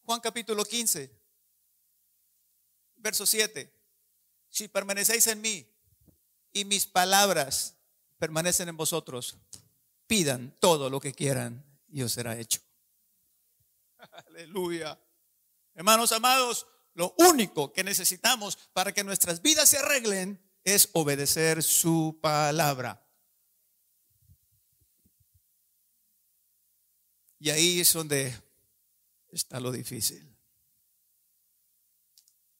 Juan 0.03 0.19
capítulo 0.19 0.63
15, 0.65 1.11
verso 2.95 3.25
7. 3.25 3.73
Si 4.49 4.67
permanecéis 4.67 5.27
en 5.27 5.41
mí 5.41 5.69
y 6.53 6.65
mis 6.65 6.85
palabras 6.85 7.75
permanecen 8.17 8.69
en 8.69 8.77
vosotros, 8.77 9.37
pidan 10.07 10.55
todo 10.59 10.89
lo 10.89 10.99
que 10.99 11.13
quieran 11.13 11.63
y 11.89 12.01
os 12.01 12.13
será 12.13 12.37
hecho. 12.37 12.61
Aleluya. 14.27 14.99
Hermanos 15.75 16.11
amados, 16.11 16.65
lo 16.97 17.13
único 17.19 17.71
que 17.71 17.83
necesitamos 17.83 18.57
para 18.73 18.91
que 18.91 19.03
nuestras 19.03 19.43
vidas 19.43 19.69
se 19.69 19.77
arreglen 19.77 20.41
es 20.63 20.89
obedecer 20.93 21.61
su 21.61 22.17
palabra. 22.19 23.07
Y 27.37 27.51
ahí 27.51 27.81
es 27.81 27.93
donde 27.93 28.35
está 29.29 29.59
lo 29.59 29.71
difícil. 29.71 30.35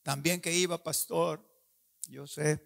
También 0.04 0.40
que 0.40 0.54
iba 0.54 0.84
pastor, 0.84 1.44
yo 2.08 2.28
sé. 2.28 2.64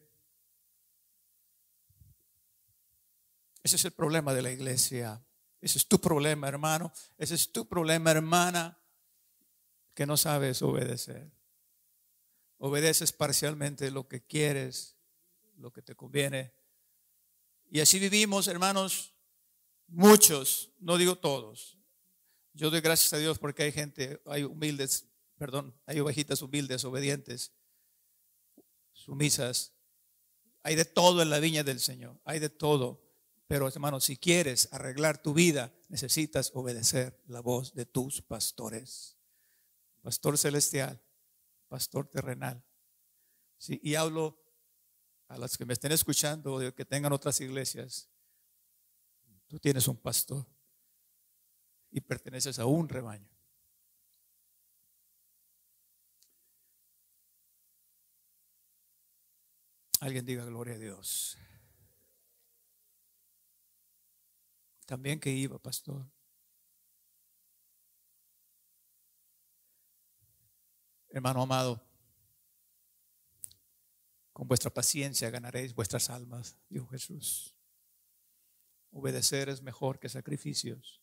Ese 3.64 3.78
es 3.78 3.86
el 3.86 3.92
problema 3.92 4.34
de 4.34 4.42
la 4.42 4.52
iglesia. 4.52 5.26
Ese 5.62 5.78
es 5.78 5.88
tu 5.88 6.02
problema, 6.02 6.50
hermano. 6.50 6.92
Ese 7.18 7.36
es 7.36 7.50
tu 7.50 7.66
problema, 7.66 8.12
hermana, 8.12 8.78
que 9.94 10.06
no 10.06 10.18
sabes 10.18 10.62
obedecer. 10.62 11.41
Obedeces 12.64 13.12
parcialmente 13.12 13.90
lo 13.90 14.08
que 14.08 14.22
quieres, 14.22 14.96
lo 15.58 15.74
que 15.74 15.82
te 15.82 15.96
conviene. 15.96 16.54
Y 17.72 17.80
así 17.80 17.98
vivimos, 17.98 18.48
hermanos, 18.48 19.16
muchos, 19.88 20.70
no 20.78 21.00
digo 21.00 21.18
todos, 21.18 21.80
yo 22.54 22.70
doy 22.70 22.82
gracias 22.82 23.14
a 23.14 23.18
Dios 23.18 23.40
porque 23.40 23.64
hay 23.64 23.72
gente, 23.72 24.22
hay 24.28 24.44
humildes, 24.44 25.08
perdón, 25.40 25.74
hay 25.88 26.02
ovejitas 26.02 26.44
humildes, 26.44 26.86
obedientes, 26.86 27.52
sumisas. 28.94 29.74
Hay 30.62 30.76
de 30.76 30.86
todo 30.86 31.24
en 31.24 31.32
la 31.32 31.40
viña 31.40 31.64
del 31.64 31.80
Señor, 31.80 32.22
hay 32.26 32.38
de 32.38 32.50
todo. 32.50 33.02
Pero 33.48 33.68
hermano, 33.68 34.00
si 34.00 34.18
quieres 34.18 34.70
arreglar 34.72 35.20
tu 35.20 35.34
vida, 35.34 35.74
necesitas 35.90 36.52
obedecer 36.54 37.20
la 37.26 37.40
voz 37.40 37.74
de 37.74 37.88
tus 37.88 38.22
pastores. 38.22 39.18
Pastor 40.04 40.38
celestial, 40.38 41.02
pastor 41.72 42.06
terrenal. 42.10 42.62
Sí, 43.58 43.80
y 43.82 43.96
hablo 43.96 44.38
a 45.30 45.38
las 45.38 45.58
que 45.58 45.66
me 45.66 45.72
estén 45.72 45.94
escuchando 45.94 46.56
o 46.56 46.76
que 46.76 46.84
tengan 46.84 47.14
otras 47.14 47.40
iglesias. 47.40 48.10
Tú 49.48 49.58
tienes 49.58 49.88
un 49.88 49.96
pastor 49.96 50.46
y 51.90 52.02
perteneces 52.02 52.60
a 52.60 52.66
un 52.66 52.90
rebaño. 52.90 53.30
Alguien 60.02 60.26
diga 60.26 60.44
gloria 60.44 60.76
a 60.76 60.78
Dios. 60.78 61.38
También 64.86 65.22
que 65.22 65.30
iba, 65.30 65.58
pastor. 65.58 66.06
Hermano 71.12 71.42
amado, 71.42 71.82
con 74.32 74.48
vuestra 74.48 74.74
paciencia 74.74 75.30
ganaréis 75.30 75.76
vuestras 75.76 76.10
almas, 76.10 76.58
dijo 76.70 76.88
Jesús. 76.88 77.56
Obedecer 78.92 79.50
es 79.50 79.62
mejor 79.62 80.00
que 80.00 80.10
sacrificios 80.10 81.02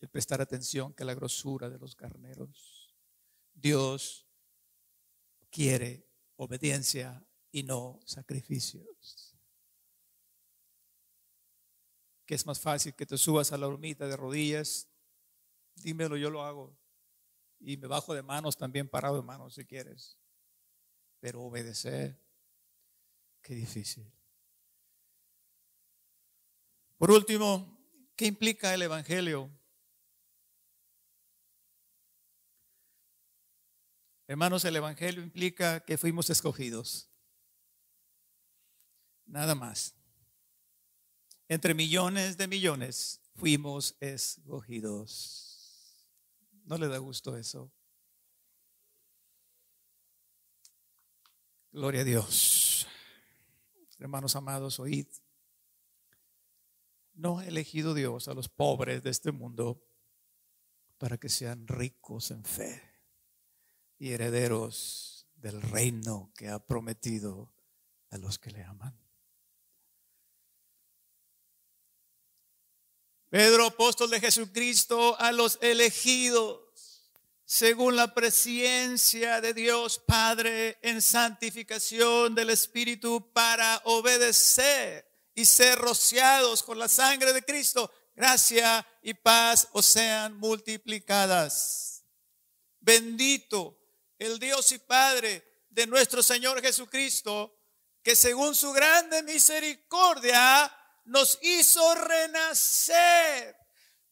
el 0.00 0.08
prestar 0.08 0.40
atención 0.40 0.92
que 0.92 1.04
la 1.04 1.14
grosura 1.14 1.70
de 1.70 1.78
los 1.78 1.96
carneros. 1.96 2.94
Dios 3.54 4.26
quiere 5.50 6.06
obediencia 6.36 7.26
y 7.50 7.62
no 7.62 8.00
sacrificios. 8.04 9.34
Que 12.26 12.34
es 12.34 12.46
más 12.46 12.60
fácil 12.60 12.94
que 12.94 13.06
te 13.06 13.16
subas 13.18 13.52
a 13.52 13.58
la 13.58 13.66
hormita 13.66 14.06
de 14.06 14.16
rodillas, 14.16 14.88
dímelo, 15.76 16.16
yo 16.16 16.30
lo 16.30 16.42
hago. 16.42 16.76
Y 17.66 17.78
me 17.78 17.86
bajo 17.86 18.12
de 18.12 18.22
manos 18.22 18.58
también 18.58 18.88
parado 18.88 19.16
de 19.16 19.22
manos 19.22 19.54
si 19.54 19.64
quieres. 19.64 20.18
Pero 21.20 21.40
obedecer, 21.42 22.20
qué 23.40 23.54
difícil. 23.54 24.06
Por 26.98 27.10
último, 27.10 27.78
¿qué 28.16 28.26
implica 28.26 28.74
el 28.74 28.82
Evangelio? 28.82 29.50
Hermanos, 34.26 34.64
el 34.66 34.76
Evangelio 34.76 35.22
implica 35.22 35.80
que 35.80 35.96
fuimos 35.96 36.28
escogidos. 36.28 37.08
Nada 39.24 39.54
más. 39.54 39.94
Entre 41.48 41.72
millones 41.72 42.36
de 42.36 42.46
millones 42.46 43.20
fuimos 43.34 43.96
escogidos. 44.00 45.53
¿No 46.64 46.78
le 46.78 46.88
da 46.88 46.98
gusto 46.98 47.36
eso? 47.36 47.70
Gloria 51.72 52.00
a 52.00 52.04
Dios. 52.04 52.86
Hermanos 53.98 54.34
amados, 54.36 54.80
oíd. 54.80 55.08
No 57.14 57.38
ha 57.38 57.46
elegido 57.46 57.94
Dios 57.94 58.28
a 58.28 58.34
los 58.34 58.48
pobres 58.48 59.02
de 59.02 59.10
este 59.10 59.30
mundo 59.30 59.84
para 60.98 61.18
que 61.18 61.28
sean 61.28 61.66
ricos 61.66 62.30
en 62.30 62.44
fe 62.44 62.82
y 63.98 64.12
herederos 64.12 65.28
del 65.34 65.60
reino 65.60 66.32
que 66.34 66.48
ha 66.48 66.64
prometido 66.66 67.52
a 68.10 68.18
los 68.18 68.38
que 68.38 68.50
le 68.50 68.64
aman. 68.64 69.03
Pedro, 73.34 73.66
apóstol 73.66 74.10
de 74.10 74.20
Jesucristo, 74.20 75.16
a 75.18 75.32
los 75.32 75.58
elegidos, 75.60 76.60
según 77.44 77.96
la 77.96 78.14
presencia 78.14 79.40
de 79.40 79.52
Dios 79.52 79.98
Padre 79.98 80.78
en 80.82 81.02
santificación 81.02 82.36
del 82.36 82.50
Espíritu, 82.50 83.32
para 83.32 83.82
obedecer 83.86 85.04
y 85.34 85.46
ser 85.46 85.80
rociados 85.80 86.62
con 86.62 86.78
la 86.78 86.86
sangre 86.86 87.32
de 87.32 87.44
Cristo, 87.44 87.90
gracia 88.14 88.86
y 89.02 89.14
paz 89.14 89.66
os 89.72 89.84
sean 89.84 90.38
multiplicadas. 90.38 92.04
Bendito 92.78 93.76
el 94.16 94.38
Dios 94.38 94.70
y 94.70 94.78
Padre 94.78 95.42
de 95.70 95.88
nuestro 95.88 96.22
Señor 96.22 96.62
Jesucristo, 96.62 97.52
que 98.00 98.14
según 98.14 98.54
su 98.54 98.70
grande 98.70 99.24
misericordia 99.24 100.72
nos 101.04 101.38
hizo 101.42 101.94
renacer 101.94 103.56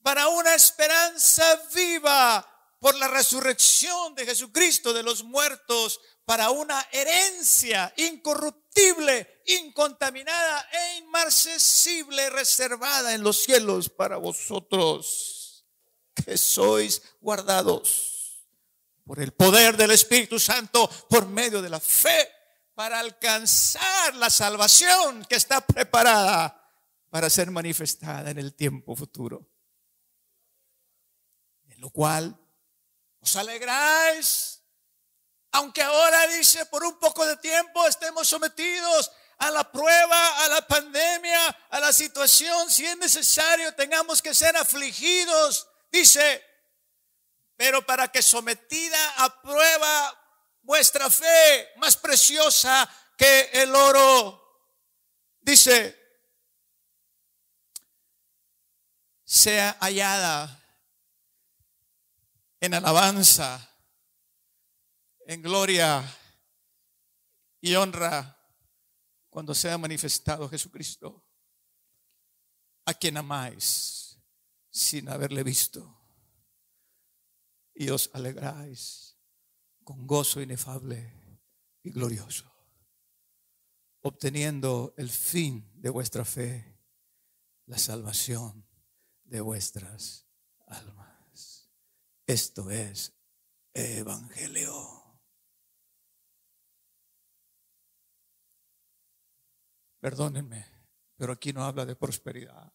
para 0.03 0.29
una 0.29 0.55
esperanza 0.55 1.45
viva 1.75 2.49
por 2.81 2.95
la 2.97 3.09
resurrección 3.09 4.15
de 4.17 4.27
Jesucristo 4.27 4.93
de 4.93 5.05
los 5.05 5.23
muertos, 5.23 6.01
para 6.25 6.51
una 6.51 6.89
herencia 6.91 7.93
incorruptible, 7.97 9.43
incontaminada 9.47 10.69
e 10.73 10.97
inmarcesible, 10.99 12.31
reservada 12.31 13.15
en 13.15 13.23
los 13.23 13.43
cielos 13.43 13.89
para 13.89 14.17
vosotros, 14.17 15.65
que 16.15 16.37
sois 16.37 17.03
guardados 17.21 18.43
por 19.05 19.21
el 19.21 19.33
poder 19.33 19.77
del 19.77 19.93
Espíritu 19.93 20.41
Santo, 20.41 20.89
por 21.09 21.27
medio 21.27 21.63
de 21.63 21.71
la 21.71 21.81
fe, 21.81 22.29
para 22.75 22.99
alcanzar 22.99 24.17
la 24.17 24.31
salvación 24.31 25.25
que 25.27 25.37
está 25.37 25.61
preparada 25.61 26.62
para 27.13 27.29
ser 27.29 27.51
manifestada 27.51 28.31
en 28.31 28.39
el 28.39 28.55
tiempo 28.55 28.97
futuro. 28.97 29.47
En 31.69 31.79
lo 31.79 31.91
cual 31.91 32.41
os 33.21 33.37
alegráis, 33.37 34.65
aunque 35.51 35.83
ahora 35.83 36.27
dice 36.29 36.65
por 36.65 36.83
un 36.83 36.99
poco 36.99 37.27
de 37.27 37.37
tiempo 37.37 37.87
estemos 37.87 38.27
sometidos 38.27 39.13
a 39.37 39.51
la 39.51 39.71
prueba, 39.71 40.43
a 40.43 40.49
la 40.49 40.67
pandemia, 40.67 41.49
a 41.69 41.81
la 41.81 41.93
situación, 41.93 42.71
si 42.71 42.87
es 42.87 42.97
necesario 42.97 43.75
tengamos 43.75 44.23
que 44.23 44.35
ser 44.35 44.57
afligidos, 44.57 45.69
dice, 45.91 46.43
pero 47.59 47.85
para 47.85 48.09
que 48.09 48.23
sometida 48.23 49.23
a 49.23 49.43
prueba 49.43 50.19
vuestra 50.63 51.11
fe, 51.11 51.75
más 51.77 51.95
preciosa 51.95 52.89
que 53.19 53.51
el 53.53 53.75
oro, 53.75 54.43
dice, 55.43 56.02
sea 59.33 59.79
hallada 59.81 60.63
en 62.61 62.75
alabanza, 62.75 63.67
en 65.27 65.41
gloria 65.41 66.05
y 67.59 67.75
honra 67.75 68.39
cuando 69.31 69.55
sea 69.55 69.79
manifestado 69.79 70.51
Jesucristo, 70.51 71.25
a 72.85 72.93
quien 72.93 73.17
amáis 73.17 74.19
sin 74.69 75.09
haberle 75.09 75.43
visto 75.43 75.99
y 77.75 77.89
os 77.89 78.11
alegráis 78.13 79.17
con 79.83 80.07
gozo 80.07 80.43
inefable 80.43 81.41
y 81.83 81.91
glorioso, 81.91 82.53
obteniendo 84.03 84.93
el 84.99 85.09
fin 85.09 85.73
de 85.81 85.89
vuestra 85.89 86.27
fe, 86.27 86.79
la 87.65 87.79
salvación 87.79 88.71
de 89.33 89.41
vuestras 89.41 90.29
almas. 90.67 91.71
Esto 92.27 92.71
es 92.71 93.15
evangelio. 93.73 94.75
Perdónenme, 100.01 100.67
pero 101.17 101.33
aquí 101.33 101.51
no 101.55 101.65
habla 101.65 101.87
de 101.87 101.97
prosperidad. 101.97 102.71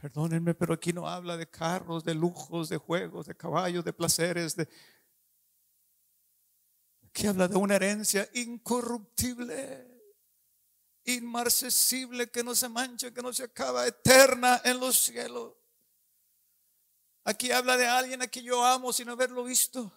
Perdónenme, 0.00 0.54
pero 0.54 0.74
aquí 0.74 0.92
no 0.92 1.08
habla 1.08 1.36
de 1.36 1.50
carros, 1.50 2.04
de 2.04 2.14
lujos, 2.14 2.68
de 2.68 2.76
juegos, 2.76 3.26
de 3.26 3.36
caballos, 3.36 3.84
de 3.84 3.92
placeres, 3.92 4.54
de... 4.54 4.68
Aquí 7.08 7.26
habla 7.26 7.48
de 7.48 7.56
una 7.56 7.74
herencia 7.74 8.28
incorruptible 8.34 9.89
inmarcesible, 11.04 12.30
que 12.30 12.44
no 12.44 12.54
se 12.54 12.68
mancha, 12.68 13.12
que 13.12 13.22
no 13.22 13.32
se 13.32 13.44
acaba, 13.44 13.86
eterna 13.86 14.60
en 14.64 14.78
los 14.78 14.98
cielos. 14.98 15.54
Aquí 17.24 17.50
habla 17.50 17.76
de 17.76 17.86
alguien 17.86 18.22
a 18.22 18.28
quien 18.28 18.44
yo 18.44 18.64
amo 18.64 18.92
sin 18.92 19.08
haberlo 19.08 19.44
visto. 19.44 19.92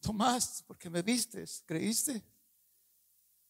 Tomás, 0.00 0.62
porque 0.66 0.88
me 0.88 1.02
vistes, 1.02 1.62
creíste. 1.66 2.22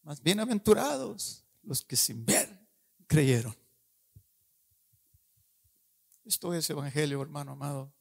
Más 0.03 0.23
bienaventurados 0.23 1.45
los 1.63 1.85
que 1.85 1.97
sin 1.97 2.25
ver 2.25 2.67
creyeron. 3.07 3.57
Esto 6.25 6.53
es 6.55 6.69
evangelio, 6.71 7.21
hermano 7.23 7.53
amado. 7.53 7.93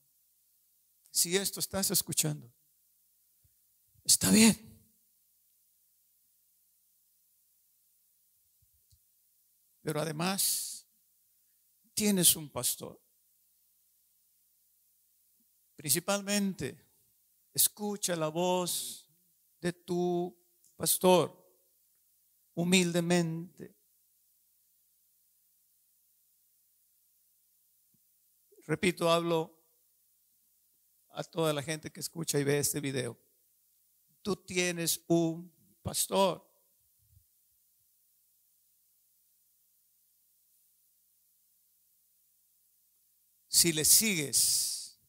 Si 1.12 1.36
esto 1.36 1.60
estás 1.60 1.92
escuchando, 1.92 2.52
está 4.04 4.30
bien. 4.32 4.77
Pero 9.88 10.02
además, 10.02 10.86
tienes 11.94 12.36
un 12.36 12.50
pastor. 12.50 13.02
Principalmente, 15.78 16.78
escucha 17.54 18.14
la 18.18 18.28
voz 18.28 19.10
de 19.62 19.72
tu 19.72 20.38
pastor 20.76 21.32
humildemente. 22.54 23.78
Repito, 28.66 29.10
hablo 29.10 29.58
a 31.12 31.24
toda 31.24 31.54
la 31.54 31.64
gente 31.64 31.94
que 31.94 32.02
escucha 32.02 32.38
y 32.38 32.44
ve 32.44 32.60
este 32.60 32.82
video. 32.82 33.18
Tú 34.22 34.36
tienes 34.36 35.02
un 35.08 35.50
pastor. 35.82 36.47
Si 43.58 43.74
le 43.74 43.86
sigues, 43.86 45.00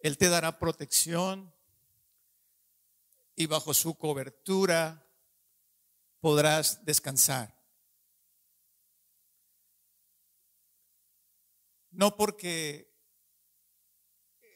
Él 0.00 0.18
te 0.18 0.28
dará 0.28 0.58
protección 0.58 1.50
y 3.34 3.46
bajo 3.46 3.72
su 3.72 3.96
cobertura 3.96 5.08
podrás 6.20 6.84
descansar. 6.84 7.58
No 11.90 12.18
porque 12.18 12.94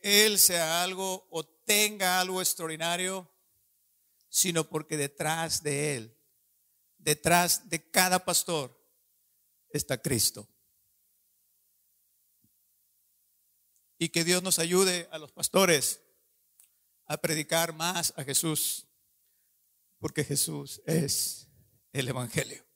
Él 0.03 0.39
sea 0.39 0.83
algo 0.83 1.27
o 1.31 1.47
tenga 1.47 2.21
algo 2.21 2.43
extraordinario, 2.43 3.27
sino 4.29 4.69
porque 4.69 4.99
detrás 4.99 5.63
de 5.63 5.97
Él, 5.97 6.19
detrás 6.99 7.71
de 7.71 7.91
cada 7.91 8.23
pastor, 8.23 8.79
está 9.73 9.97
Cristo. 9.97 10.47
Y 14.01 14.09
que 14.09 14.25
Dios 14.25 14.43
nos 14.43 14.59
ayude 14.59 15.09
a 15.13 15.19
los 15.19 15.31
pastores 15.31 16.01
a 17.05 17.19
predicar 17.19 17.75
más 17.75 18.15
a 18.17 18.25
Jesús, 18.25 18.87
porque 19.99 20.25
Jesús 20.25 20.81
es 20.87 21.49
el 21.93 22.09
Evangelio. 22.09 22.70